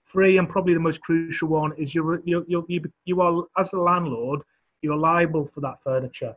[0.07, 3.73] Three, and probably the most crucial one, is you you you you, you are as
[3.73, 4.41] a landlord,
[4.81, 6.35] you're liable for that furniture,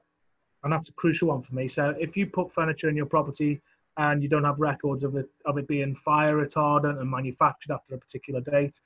[0.62, 1.68] and that's a crucial one for me.
[1.68, 3.61] So if you put furniture in your property
[3.96, 7.94] and you don't have records of it of it being fire retardant and manufactured after
[7.94, 8.80] a particular date,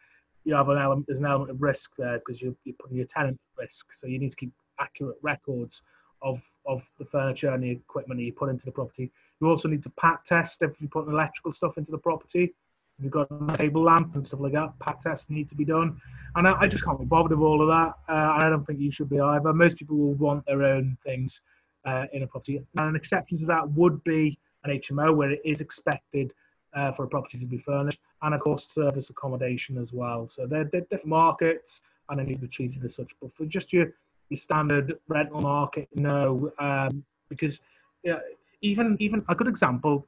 [0.44, 1.06] you have an element.
[1.06, 3.86] There's an element of risk there because you're, you're putting your tenant at risk.
[3.96, 5.82] So you need to keep accurate records
[6.22, 9.10] of of the furniture and the equipment that you put into the property.
[9.40, 12.54] You also need to pat test if you put electrical stuff into the property.
[12.98, 15.64] If you've got a table lamp and stuff like that, pat tests need to be
[15.64, 16.00] done.
[16.34, 17.94] And I, I just can't be bothered with all of that.
[18.10, 19.52] Uh, and I don't think you should be either.
[19.52, 21.40] Most people will want their own things
[21.84, 22.56] uh, in a property.
[22.56, 26.32] And an exception to that would be an HMO where it is expected
[26.74, 30.28] uh, for a property to be furnished, and of course service accommodation as well.
[30.28, 33.10] So they're, they're different markets, and they need to be treated as such.
[33.20, 33.92] But for just your
[34.28, 37.60] your standard rental market, no, um, because
[38.02, 38.18] yeah,
[38.62, 40.06] even even a good example.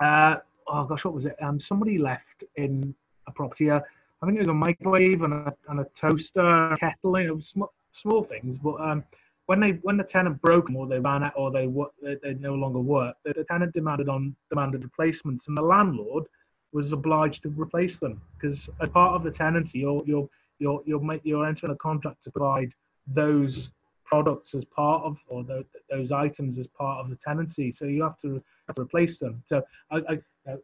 [0.00, 0.36] Uh,
[0.66, 1.36] oh gosh, what was it?
[1.42, 2.94] Um, somebody left in
[3.26, 3.70] a property.
[3.70, 3.80] Uh,
[4.22, 7.20] I think it was a microwave and a, and a toaster, kettle.
[7.20, 9.04] You know, small, small things, but um,
[9.46, 11.68] when they when the tenant broke them or they ran out or they
[12.02, 16.24] they, they no longer worked, the, tenant demanded on demanded replacements, and the landlord
[16.72, 21.20] was obliged to replace them because as part of the tenancy, you're you're you're you're,
[21.22, 22.72] you're entering a contract to provide
[23.06, 23.70] those
[24.04, 27.72] products as part of or the, those items as part of the tenancy.
[27.72, 29.42] So you have to, have to replace them.
[29.44, 30.56] So I, I, uh,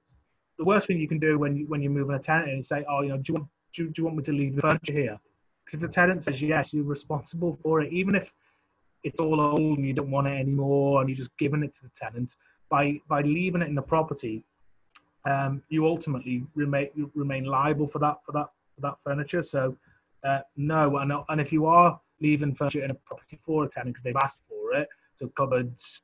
[0.58, 2.84] the worst thing you can do when you, when you're moving a tenant and say,
[2.88, 4.92] oh, you know, do you want do, do you want me to leave the furniture
[4.92, 5.20] here?
[5.64, 8.32] Because if the tenant says yes, you're responsible for it, even if
[9.04, 11.82] it's all old and you don't want it anymore and you're just giving it to
[11.82, 12.36] the tenant.
[12.68, 14.44] By by leaving it in the property,
[15.24, 19.42] um, you ultimately remain remain liable for that for that for that furniture.
[19.42, 19.76] So
[20.24, 23.94] uh, no, and and if you are leaving furniture in a property for a tenant
[23.94, 26.00] because they've asked for it, so cupboards,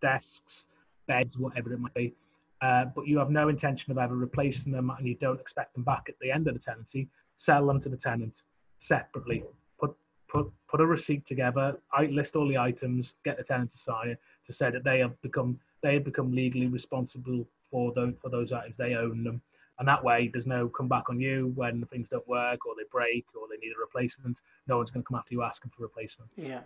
[0.00, 0.66] desks,
[1.06, 2.14] beds, whatever it might be,
[2.62, 5.82] uh, but you have no intention of ever replacing them and you don't expect them
[5.82, 8.42] back at the end of the tenancy, sell them to the tenant
[8.78, 9.42] separately.
[9.80, 9.96] Put
[10.28, 14.16] put put a receipt together, I list all the items, get the tenant to sign
[14.44, 18.52] to say that they have become they have become legally responsible for those for those
[18.52, 18.76] items.
[18.76, 19.40] They own them,
[19.80, 22.84] and that way there's no come back on you when things don't work or they
[22.92, 24.42] break or they need a replacement.
[24.68, 26.34] No one's going to come after you asking for replacements.
[26.36, 26.60] Yeah.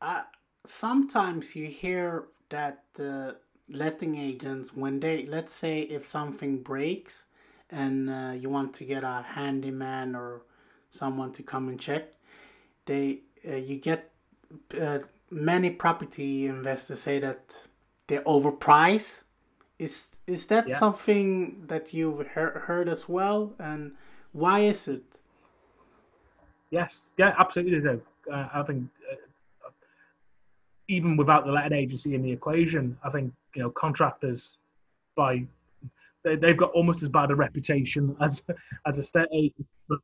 [0.00, 0.22] Uh,
[0.64, 3.32] sometimes you hear that uh,
[3.68, 7.24] letting agents when they let's say if something breaks
[7.70, 10.42] and uh, you want to get a handyman or
[10.90, 12.14] someone to come and check
[12.86, 14.10] they uh, you get
[14.80, 15.00] uh,
[15.30, 17.42] many property investors say that
[18.06, 19.20] they're overpriced
[19.78, 20.78] is is that Yeah.
[20.78, 23.92] something that you've heard, heard as well and
[24.32, 25.02] why is it
[26.70, 27.80] Yes, yeah, absolutely.
[27.80, 28.02] Do.
[28.30, 29.70] Uh, I think uh,
[30.88, 34.58] even without the letting agency in the equation, I think you know contractors
[35.16, 35.44] by
[36.24, 38.42] they, they've got almost as bad a reputation as
[38.86, 39.98] as a state agent but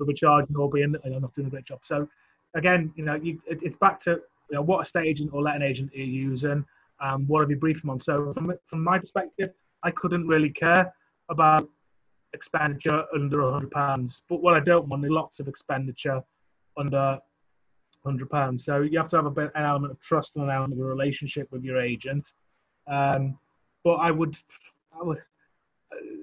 [0.00, 1.80] overcharging or being you know, not doing a great job.
[1.82, 2.08] So
[2.54, 5.62] again, you know, you, it, it's back to you know, what estate agent or letting
[5.62, 6.64] agent are you using,
[7.00, 8.00] um, what have you briefed them on.
[8.00, 9.50] So from from my perspective,
[9.82, 10.92] I couldn't really care
[11.28, 11.68] about
[12.32, 14.22] expenditure under a hundred pounds.
[14.28, 16.22] But what I don't want is lots of expenditure
[16.76, 17.18] under
[18.04, 18.64] hundred pounds.
[18.64, 20.86] So you have to have a bit an element of trust and an element of
[20.86, 22.32] a relationship with your agent.
[22.86, 23.38] Um,
[23.82, 24.36] but I would,
[24.92, 25.18] I would.
[25.92, 26.22] uh,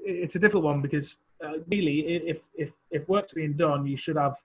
[0.00, 2.00] It's a difficult one because uh, really,
[2.32, 4.36] if if if work's being done, you should have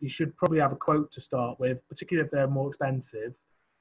[0.00, 3.34] you should probably have a quote to start with, particularly if they're more expensive.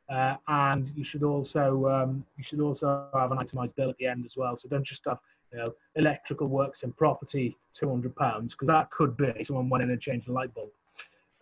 [0.09, 4.07] Uh, and you should also um, you should also have an itemized bill at the
[4.07, 4.57] end as well.
[4.57, 5.19] So don't just have
[5.51, 9.83] you know electrical works in property two hundred pounds because that could be someone went
[9.83, 10.69] in and changed the light bulb,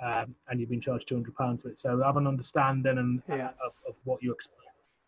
[0.04, 1.80] um, and you've been charged two hundred pounds for it.
[1.80, 3.52] So have an understanding and Yeah.
[3.66, 4.62] of, of what you expect.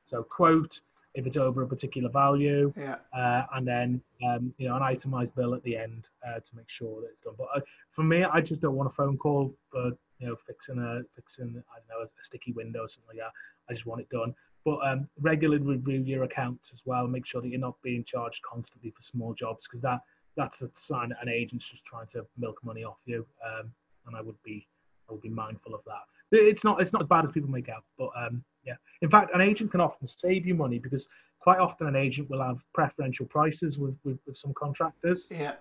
[0.06, 0.80] So quote
[1.16, 5.36] if it's over a particular value, yeah uh, and then um, you know an itemized
[5.36, 7.34] bill at the end uh, to make sure that it's done.
[7.38, 10.80] But uh, for me, I just don't want a phone call for you know fixing
[10.80, 13.34] a fixing I don't know a, sticky window or something like that.
[13.70, 14.34] I just want it done.
[14.66, 17.08] But um, regularly review your accounts as well.
[17.08, 20.02] Make sure that you're not being charged constantly for small jobs because that
[20.36, 23.26] that's a sign that an agent's just trying to milk money off you.
[23.46, 23.72] Um,
[24.08, 24.68] and I would be
[25.10, 26.04] I would be mindful of that.
[26.32, 27.84] But it's not it's not as bad as people make out.
[27.98, 31.08] But um, yeah, in fact, an agent can often save you money because
[31.40, 35.30] quite often an agent will have preferential prices with, with, with some contractors.
[35.32, 35.54] yeah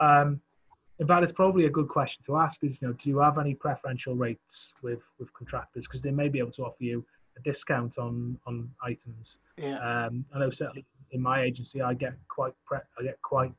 [0.00, 0.40] Um,
[0.98, 3.38] in fact, it's probably a good question to ask is, you know, do you have
[3.38, 5.86] any preferential rates with, with contractors?
[5.86, 7.04] Because they may be able to offer you
[7.36, 9.38] a discount on, on items.
[9.56, 13.52] yeah Um, I know certainly in my agency, I get quite, pre- I get quite,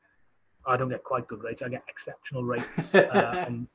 [0.66, 1.60] I don't get quite good rates.
[1.62, 3.68] I get exceptional rates uh, on,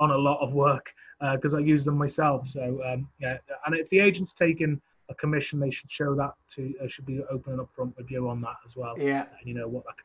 [0.00, 0.92] on a lot of work
[1.32, 2.48] because I use them myself.
[2.48, 6.74] So um, yeah, and if the agent's taking a commission, they should show that to,
[6.80, 8.94] they should be open and upfront with you on that as well.
[8.98, 9.96] yeah And you know what that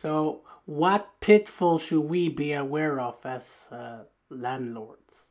[0.00, 5.24] So, what pitfalls should we be aware of as uh, landlords?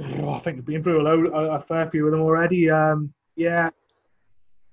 [0.00, 2.68] Oh, I think we've been through a, load, a, fair few of them already.
[2.68, 3.70] Um, yeah,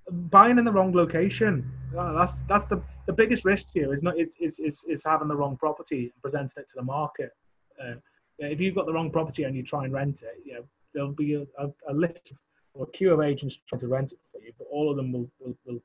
[0.10, 1.72] buying in the wrong location.
[1.96, 2.14] Uh,
[2.50, 3.94] that's the, the biggest risk here.
[3.94, 6.84] Is not it's, it's, it's, it's having the wrong property and presenting it to the
[6.84, 7.30] market.
[7.80, 7.94] Uh,
[8.40, 10.66] if you've got the wrong property and you try and rent it, know
[10.96, 12.34] there'll be a, a, a list
[12.74, 15.12] or a queue of agents trying to rent it for you, but all of them
[15.12, 15.84] will, will, will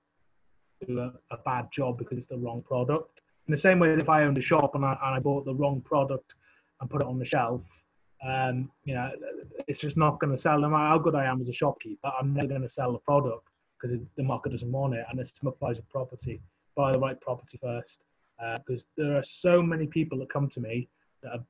[0.89, 3.23] do a, a bad job because it's the wrong product.
[3.47, 5.45] In the same way that if I owned a shop and I, and I bought
[5.45, 6.35] the wrong product
[6.81, 7.63] and put it on the shelf,
[8.27, 9.11] um, you know,
[9.69, 10.59] it's just not going to sell.
[10.61, 12.99] No matter how good I am as a shopkeeper, I'm never going to sell the
[12.99, 13.47] product
[13.81, 15.05] because the market doesn't want it.
[15.09, 16.41] And the same applies with property.
[16.75, 18.03] Buy the right property first,
[18.59, 20.89] because there are so many people that come to me
[21.23, 21.45] that have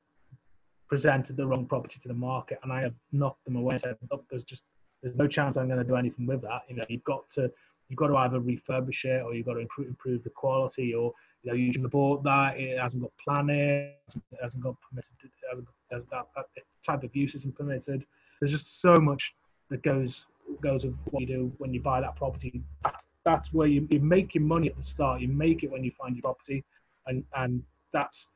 [0.87, 3.97] presented the wrong property to the market, and I have knocked them away and said,
[4.11, 4.63] "Look, there's just
[5.01, 6.61] there's no chance I'm going to do anything with that.
[6.67, 7.51] You know, you've got to
[7.89, 11.13] you've got to either refurbish it or you've got to improve, the quality or
[11.43, 15.13] you know you shouldn't have bought that it hasn't got planning it hasn't got permitted
[15.23, 16.45] it hasn't has that, that
[16.85, 18.05] type of use isn't permitted.
[18.39, 19.33] There's just so much
[19.69, 20.25] that goes
[20.61, 22.61] goes of what you do when you buy that property.
[22.83, 25.21] That's that's where you, you make your money at the start.
[25.21, 26.63] You make it when you find your property
[27.07, 28.29] and and that's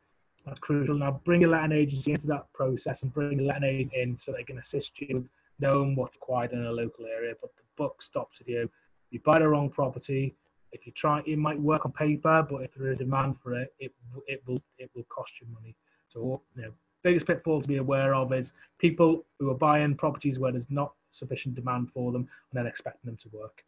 [0.45, 0.97] that's crucial.
[0.97, 4.31] Now bring your letting agency into that process and bring a letting agent in so
[4.31, 5.27] they can assist you
[5.59, 8.69] knowing what's required in a local area but the buck stops with you
[9.13, 10.35] you buy the wrong property
[10.71, 13.73] if you try it might work on paper but if there is demand for it
[13.79, 13.91] it
[14.27, 15.75] it will it will cost you money
[16.07, 16.71] so you know
[17.03, 20.93] biggest pitfall to be aware of is people who are buying properties where there's not
[21.09, 23.63] sufficient demand for them and then expecting them to work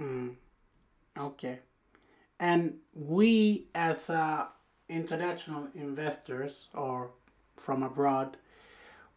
[0.00, 0.34] Mm.
[1.18, 1.60] Okay.
[2.40, 4.46] And we, as uh,
[4.88, 7.10] international investors or
[7.56, 8.36] from abroad,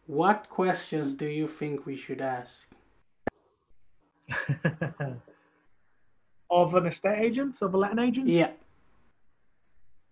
[0.06, 2.68] what questions do you think we should ask?
[6.50, 8.28] of an estate agent, of a letting agent.
[8.28, 8.50] Yeah.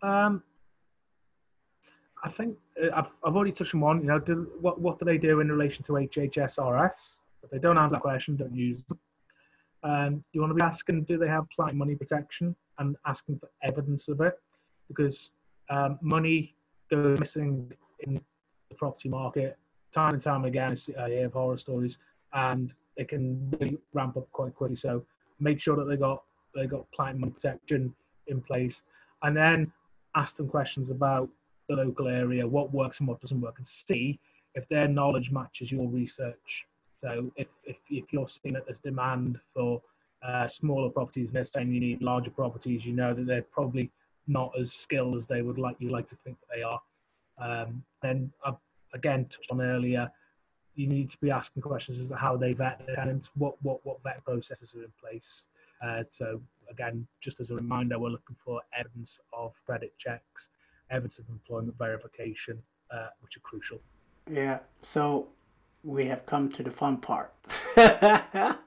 [0.02, 0.42] Um,
[2.22, 4.00] I think uh, I've, I've already touched on one.
[4.00, 7.14] You know, do, what what do they do in relation to HHSRS?
[7.42, 8.98] If they don't answer that question, don't use them.
[9.82, 13.50] Um, you want to be asking, do they have planning money protection, and asking for
[13.62, 14.40] evidence of it,
[14.88, 15.32] because
[15.68, 16.54] um, money
[16.90, 17.70] goes missing
[18.00, 19.58] in the property market
[19.92, 20.74] time and time again.
[20.98, 21.98] I hear horror stories,
[22.32, 24.76] and it can really ramp up quite quickly.
[24.76, 25.04] So
[25.40, 26.22] make sure that they got
[26.54, 27.94] they got planning protection
[28.28, 28.82] in place,
[29.22, 29.72] and then
[30.14, 31.28] ask them questions about
[31.68, 34.18] the local area, what works and what doesn't work, and see
[34.54, 36.66] if their knowledge matches your research.
[37.02, 39.82] So if if, if you're seeing that there's demand for
[40.22, 43.90] uh, smaller properties and they're saying you need larger properties, you know that they're probably
[44.26, 46.80] not as skilled as they would like you like to think they are.
[47.38, 48.56] Um, then I've
[48.94, 50.10] again touched on earlier,
[50.76, 53.84] you need to be asking questions as to how they vet their tenants, what what
[53.84, 55.46] what vet processes are in place.
[55.82, 60.48] Uh, so again, just as a reminder, we're looking for evidence of credit checks,
[60.90, 63.80] evidence of employment verification, uh, which are crucial.
[64.30, 64.58] Yeah.
[64.82, 65.28] So
[65.82, 67.32] we have come to the fun part.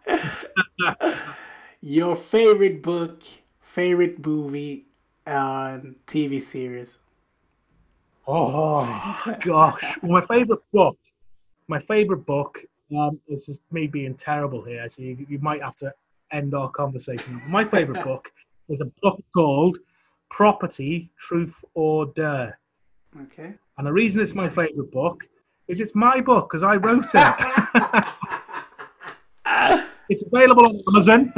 [1.81, 3.23] Your favorite book,
[3.59, 4.85] favorite movie,
[5.25, 6.97] and TV series.
[8.27, 10.97] Oh gosh, well, my favorite book.
[11.67, 12.63] My favorite book.
[12.97, 15.93] Um, this is me being terrible here, so you, you might have to
[16.31, 17.41] end our conversation.
[17.45, 18.31] My favorite book
[18.69, 19.77] is a book called
[20.29, 22.57] Property, Truth or Dare.
[23.23, 23.53] Okay.
[23.77, 25.25] And the reason it's my favorite book
[25.67, 27.35] is it's my book because I wrote it.
[30.09, 31.33] it's available on Amazon.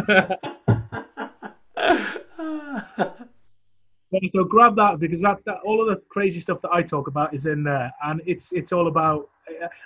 [4.31, 7.33] So grab that because that, that all of the crazy stuff that I talk about
[7.33, 9.29] is in there, and it's it's all about.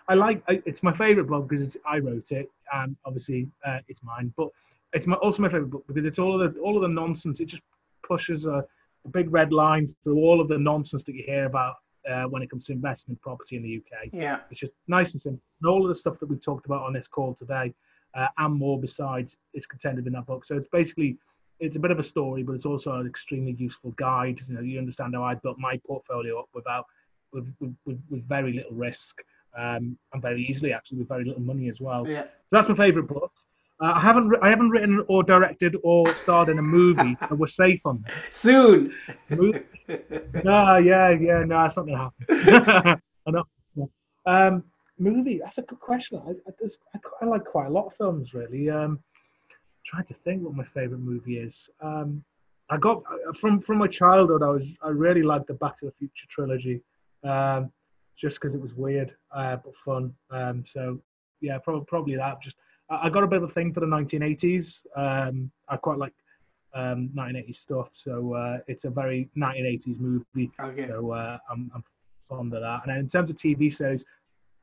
[0.08, 4.04] I like I, it's my favorite book because I wrote it, and obviously uh, it's
[4.04, 4.34] mine.
[4.38, 4.50] But
[4.94, 7.40] it's my, also my favorite book because it's all of the all of the nonsense.
[7.40, 7.64] It just
[8.04, 8.66] pushes a,
[9.06, 11.76] a big red line through all of the nonsense that you hear about
[12.10, 14.10] uh, when it comes to investing in property in the UK.
[14.12, 14.40] Yeah.
[14.52, 15.42] It's just nice and simple.
[15.62, 17.74] And all of the stuff that we've talked about on this call today,
[18.14, 20.46] uh, and more besides, is contained in that book.
[20.46, 21.18] So it's basically
[21.60, 24.40] it's a bit of a story, but it's also an extremely useful guide.
[24.48, 26.86] You know, you understand how I built my portfolio up without
[27.32, 29.22] with with, with, with very little risk
[29.58, 32.08] um, and very easily actually with very little money as well.
[32.08, 32.24] Yeah.
[32.48, 33.32] So that's my favorite book.
[33.80, 37.48] Uh, I haven't I haven't written or directed or starred in a movie, but we're
[37.48, 38.34] safe on that.
[38.34, 38.94] Soon.
[39.30, 43.02] no, yeah, yeah, no, it's not gonna happen.
[43.28, 43.44] I know.
[44.26, 44.64] Um,
[45.00, 45.40] movie.
[45.40, 46.22] That's a good question.
[46.26, 48.70] I, I, just, I, I like quite a lot of films, really.
[48.70, 49.00] Um,
[49.86, 51.70] trying to think what my favorite movie is.
[51.82, 52.24] Um,
[52.70, 53.04] I got
[53.36, 54.42] from from my childhood.
[54.42, 56.82] I was I really liked the Back to the Future trilogy,
[57.24, 57.72] um,
[58.18, 60.14] just because it was weird uh, but fun.
[60.32, 61.00] Um, so
[61.42, 62.42] yeah, probably probably that.
[62.42, 62.58] Just
[62.90, 64.86] I, I got a bit of a thing for the 1980s.
[64.96, 66.14] Um, I quite like
[66.74, 67.90] um, 1980s stuff.
[67.94, 70.52] So uh, it's a very 1980s movie.
[70.60, 70.88] Okay.
[70.88, 71.84] So uh, I'm, I'm
[72.30, 72.82] fond of that.
[72.86, 74.04] And in terms of TV shows,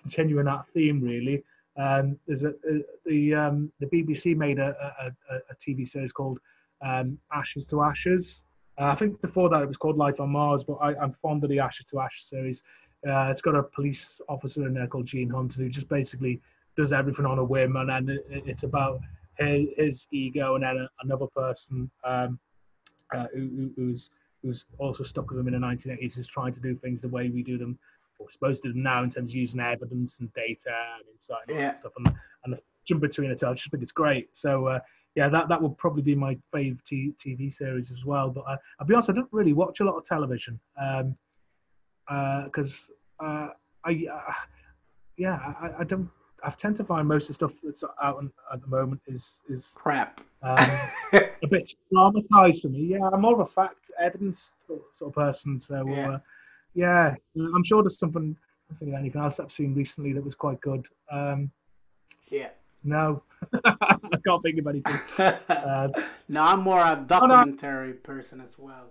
[0.01, 1.43] continuing that theme really.
[1.77, 4.75] Um, there's a, a the um, the BBC made a,
[5.31, 6.39] a, a TV series called
[6.83, 8.43] um, Ashes to Ashes.
[8.79, 11.45] Uh, I think before that it was called Life on Mars, but I, I'm fond
[11.45, 12.63] of the Ashes to Ashes series.
[13.09, 16.41] Uh, it's got a police officer in there called Gene Hunt who just basically
[16.77, 19.01] does everything on a whim, and then it, it's about
[19.39, 22.39] his, his, ego and then another person um,
[23.15, 24.11] uh, who, who's
[24.43, 27.29] who's also stuck with him in the 1980s, is trying to do things the way
[27.29, 27.79] we do them
[28.21, 31.57] we're supposed to do now in terms of using evidence and data and insight and
[31.57, 31.69] all Yeah.
[31.69, 33.43] that stuff and, and the jump between it.
[33.43, 34.29] I just think it's great.
[34.37, 34.81] So uh,
[35.15, 38.31] yeah, that that would probably be my fave t- TV series as well.
[38.31, 40.61] But uh, I'll be honest, I don't really watch a lot of television
[42.45, 42.89] because
[43.21, 43.49] uh,
[43.85, 44.33] I uh,
[45.17, 46.09] yeah I, I don't.
[46.43, 49.41] I tend to find most of the stuff that's out on, at the moment is
[49.49, 50.21] is Crap.
[50.43, 50.71] um,
[51.13, 52.81] a bit traumatized for me.
[52.81, 55.59] Yeah, I'm more of a fact evidence sort of person.
[55.61, 56.09] So Yeah.
[56.13, 56.19] uh,
[56.75, 58.37] yeah, I'm sure there's something.
[58.71, 60.87] I think of anything else I've seen recently that was quite good.
[61.11, 61.51] Um,
[62.29, 62.51] Yeah.
[62.85, 63.23] no,
[63.65, 65.01] I can't think of anything.
[65.49, 65.89] Uh,
[66.29, 68.87] no, I'm more a documentary person as well.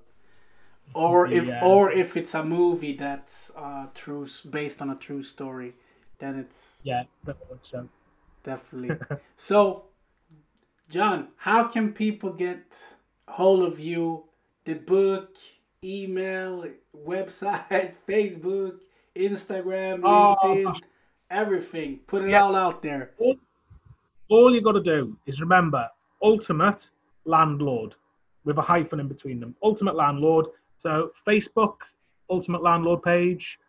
[0.93, 5.73] Or if or if it's a movie that's uh, true based on a true story,
[6.17, 7.03] then it's yeah,
[7.63, 7.87] so.
[8.43, 8.97] definitely.
[9.37, 9.83] so,
[10.89, 12.63] John, how can people get
[13.27, 14.23] hold of you?
[14.65, 15.35] The book,
[15.83, 16.65] email,
[17.05, 18.79] website, Facebook,
[19.15, 20.73] Instagram, Oh.
[21.31, 21.99] Everything.
[22.07, 22.43] Put it Yeah.
[22.43, 23.11] all out there.
[24.29, 25.87] all you got to do is remember
[26.21, 26.89] ultimate
[27.25, 27.95] Landlord
[28.45, 29.55] with a hyphen in between them.
[29.61, 30.47] Ultimate Landlord.
[30.79, 31.75] So Facebook,
[32.29, 33.59] Ultimate Landlord page.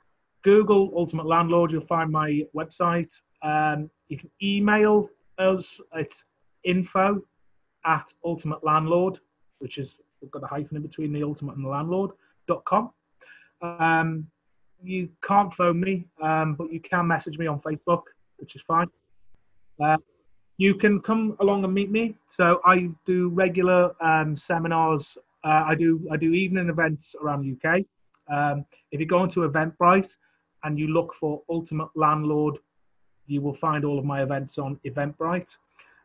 [0.43, 1.73] Google Ultimate Landlord.
[1.73, 3.21] You'll find my website.
[3.43, 5.81] Um, you can email us.
[5.95, 6.25] It's
[6.65, 7.21] info
[7.85, 9.19] at Ultimate Landlord,
[9.59, 12.91] which is we've got a hyphen in between the Ultimate and the Landlord.com.
[13.61, 14.27] Um,
[14.83, 18.03] you can't phone me, um, but you can message me on Facebook,
[18.39, 18.89] which is fine.
[19.83, 19.99] Uh,
[20.59, 22.15] you can come along and meet me.
[22.29, 25.19] So I do regular um, seminars.
[25.43, 27.85] Uh, I do I do evening events around the UK.
[28.29, 30.17] Um, if you go into Eventbrite
[30.65, 32.59] and you look for Ultimate Landlord,
[33.27, 35.57] you will find all of my events on Eventbrite.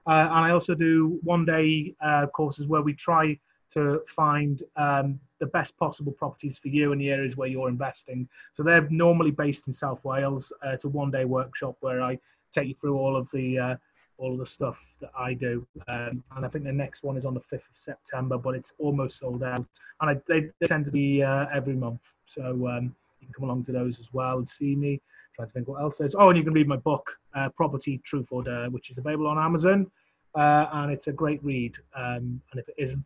[0.07, 3.37] Uh, and I also do one day uh, courses where we try
[3.71, 8.27] to find um, the best possible properties for you in the areas where you're investing.
[8.53, 10.53] So they're normally based in South Wales.
[10.65, 12.19] Uh, it's a one day workshop where I
[12.51, 13.75] take you through all of the uh,
[14.17, 15.65] all of the stuff that I do.
[15.87, 18.73] Um, and I think the next one is on the 5th of September, but it's
[18.79, 19.65] almost sold out.
[20.01, 22.13] And I, they, they, tend to be uh, every month.
[22.25, 25.01] So um, you can come along to those as well and see me.
[25.35, 26.15] Trying to think what else there's.
[26.15, 29.27] Oh, and you can read my book, uh, Property Truth or Dare, which is available
[29.27, 29.91] on Amazon.
[30.33, 31.77] Uh, and it's a great read.
[31.95, 33.03] Um, and if it isn't,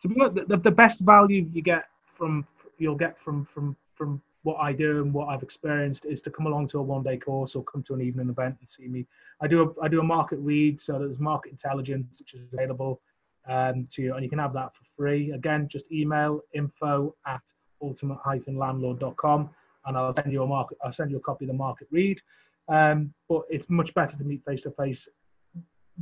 [0.00, 2.46] to be honest, the, the best value you get from
[2.78, 6.46] you'll get from from from what I do and what I've experienced is to come
[6.46, 9.06] along to a one day course or come to an evening event and see me.
[9.40, 13.00] I do a I do a market read, so there's market intelligence which is available
[13.48, 15.32] um, to you, and you can have that for free.
[15.32, 17.42] Again, just email info at
[17.80, 19.50] ultimate-landlord.com
[19.86, 22.20] and I'll send you a market I'll send you a copy of the market read.
[22.68, 25.08] Um, but it's much better to meet face to face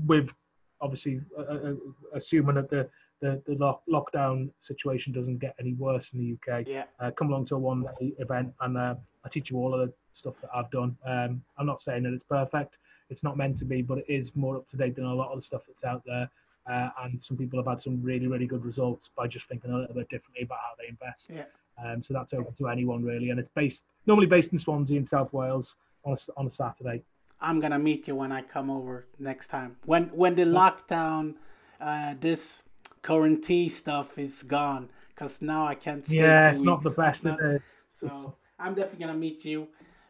[0.07, 0.33] with
[0.81, 1.73] obviously uh,
[2.15, 2.89] assuming that the
[3.21, 6.67] the, the lock, lockdown situation doesn't get any worse in the UK.
[6.67, 6.85] Yeah.
[6.99, 8.95] Uh, come along to a one day event and uh,
[9.25, 10.97] I teach you all of the stuff that I've done.
[11.05, 12.79] Um, I'm not saying that it's perfect.
[13.11, 15.31] It's not meant to be, but it is more up to date than a lot
[15.31, 16.31] of the stuff that's out there.
[16.67, 19.77] Uh, and some people have had some really, really good results by just thinking a
[19.77, 21.31] little bit differently about how they invest.
[21.35, 21.45] Yeah.
[21.85, 25.07] Um, so that's open to anyone really, and it's based normally based in Swansea in
[25.07, 27.03] South Wales on a, on a Saturday.
[27.41, 29.77] I'm gonna meet you when I come over next time.
[29.87, 31.37] When when the lockdown,
[31.81, 32.63] uh, this
[33.03, 36.17] quarantine stuff is gone, because now I can't stay.
[36.17, 38.11] Yeah, it's not the best, Not- is it?
[38.11, 39.69] So I'm definitely gonna meet you.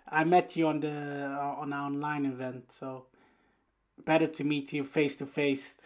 [0.08, 3.06] I met you on the uh, on our online event, so
[4.04, 5.76] better to meet you face to face.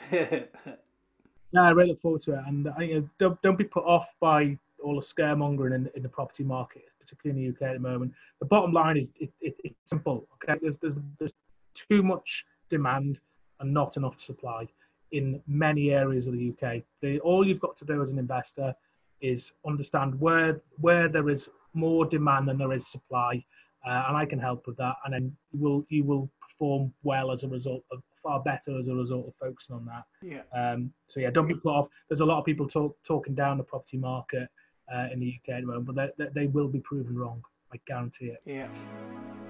[1.55, 4.13] Yeah, I really look forward to it, and I, uh, don't don't be put off
[4.19, 7.79] by all the scaremongering in, in the property market, particularly in the UK at the
[7.79, 8.13] moment.
[8.41, 10.27] The bottom line is it, it, it's simple.
[10.35, 11.33] Okay, there's there's there's
[11.75, 13.21] too much demand
[13.61, 14.67] and not enough supply
[15.13, 16.83] in many areas of the UK.
[17.01, 18.75] The, all you've got to do as an investor
[19.21, 23.45] is understand where where there is more demand than there is supply,
[23.87, 24.97] uh, and I can help with that.
[25.05, 28.89] And then you will you will perform well as a result of far better as
[28.89, 30.05] a result of focusing on that.
[30.23, 30.43] yeah.
[30.59, 31.89] Um, so yeah, don't be put off.
[32.09, 34.49] There's a lot of people talk, talking down the property market
[34.93, 37.43] uh, in the UK at the moment, but they, they, they will be proven wrong.
[37.73, 38.41] I guarantee it.
[38.47, 38.69] Yeah.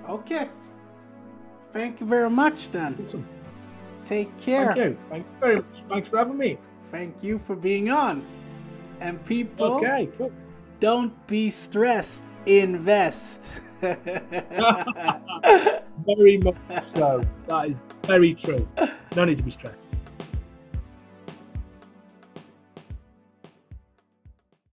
[0.08, 0.48] Okay.
[1.72, 2.96] Thank you very much then.
[3.02, 3.26] Awesome.
[4.06, 4.74] Take care.
[4.74, 4.98] Thank you.
[5.10, 5.64] Thank you very much.
[5.88, 6.58] Thanks for having me.
[6.90, 8.24] Thank you for being on.
[9.00, 10.30] And people, Okay, cool.
[10.80, 12.22] don't be stressed.
[12.46, 13.40] Invest.
[16.06, 16.56] Very much
[16.94, 17.24] so.
[17.48, 18.66] That is very true.
[19.16, 19.78] No need to be stressed.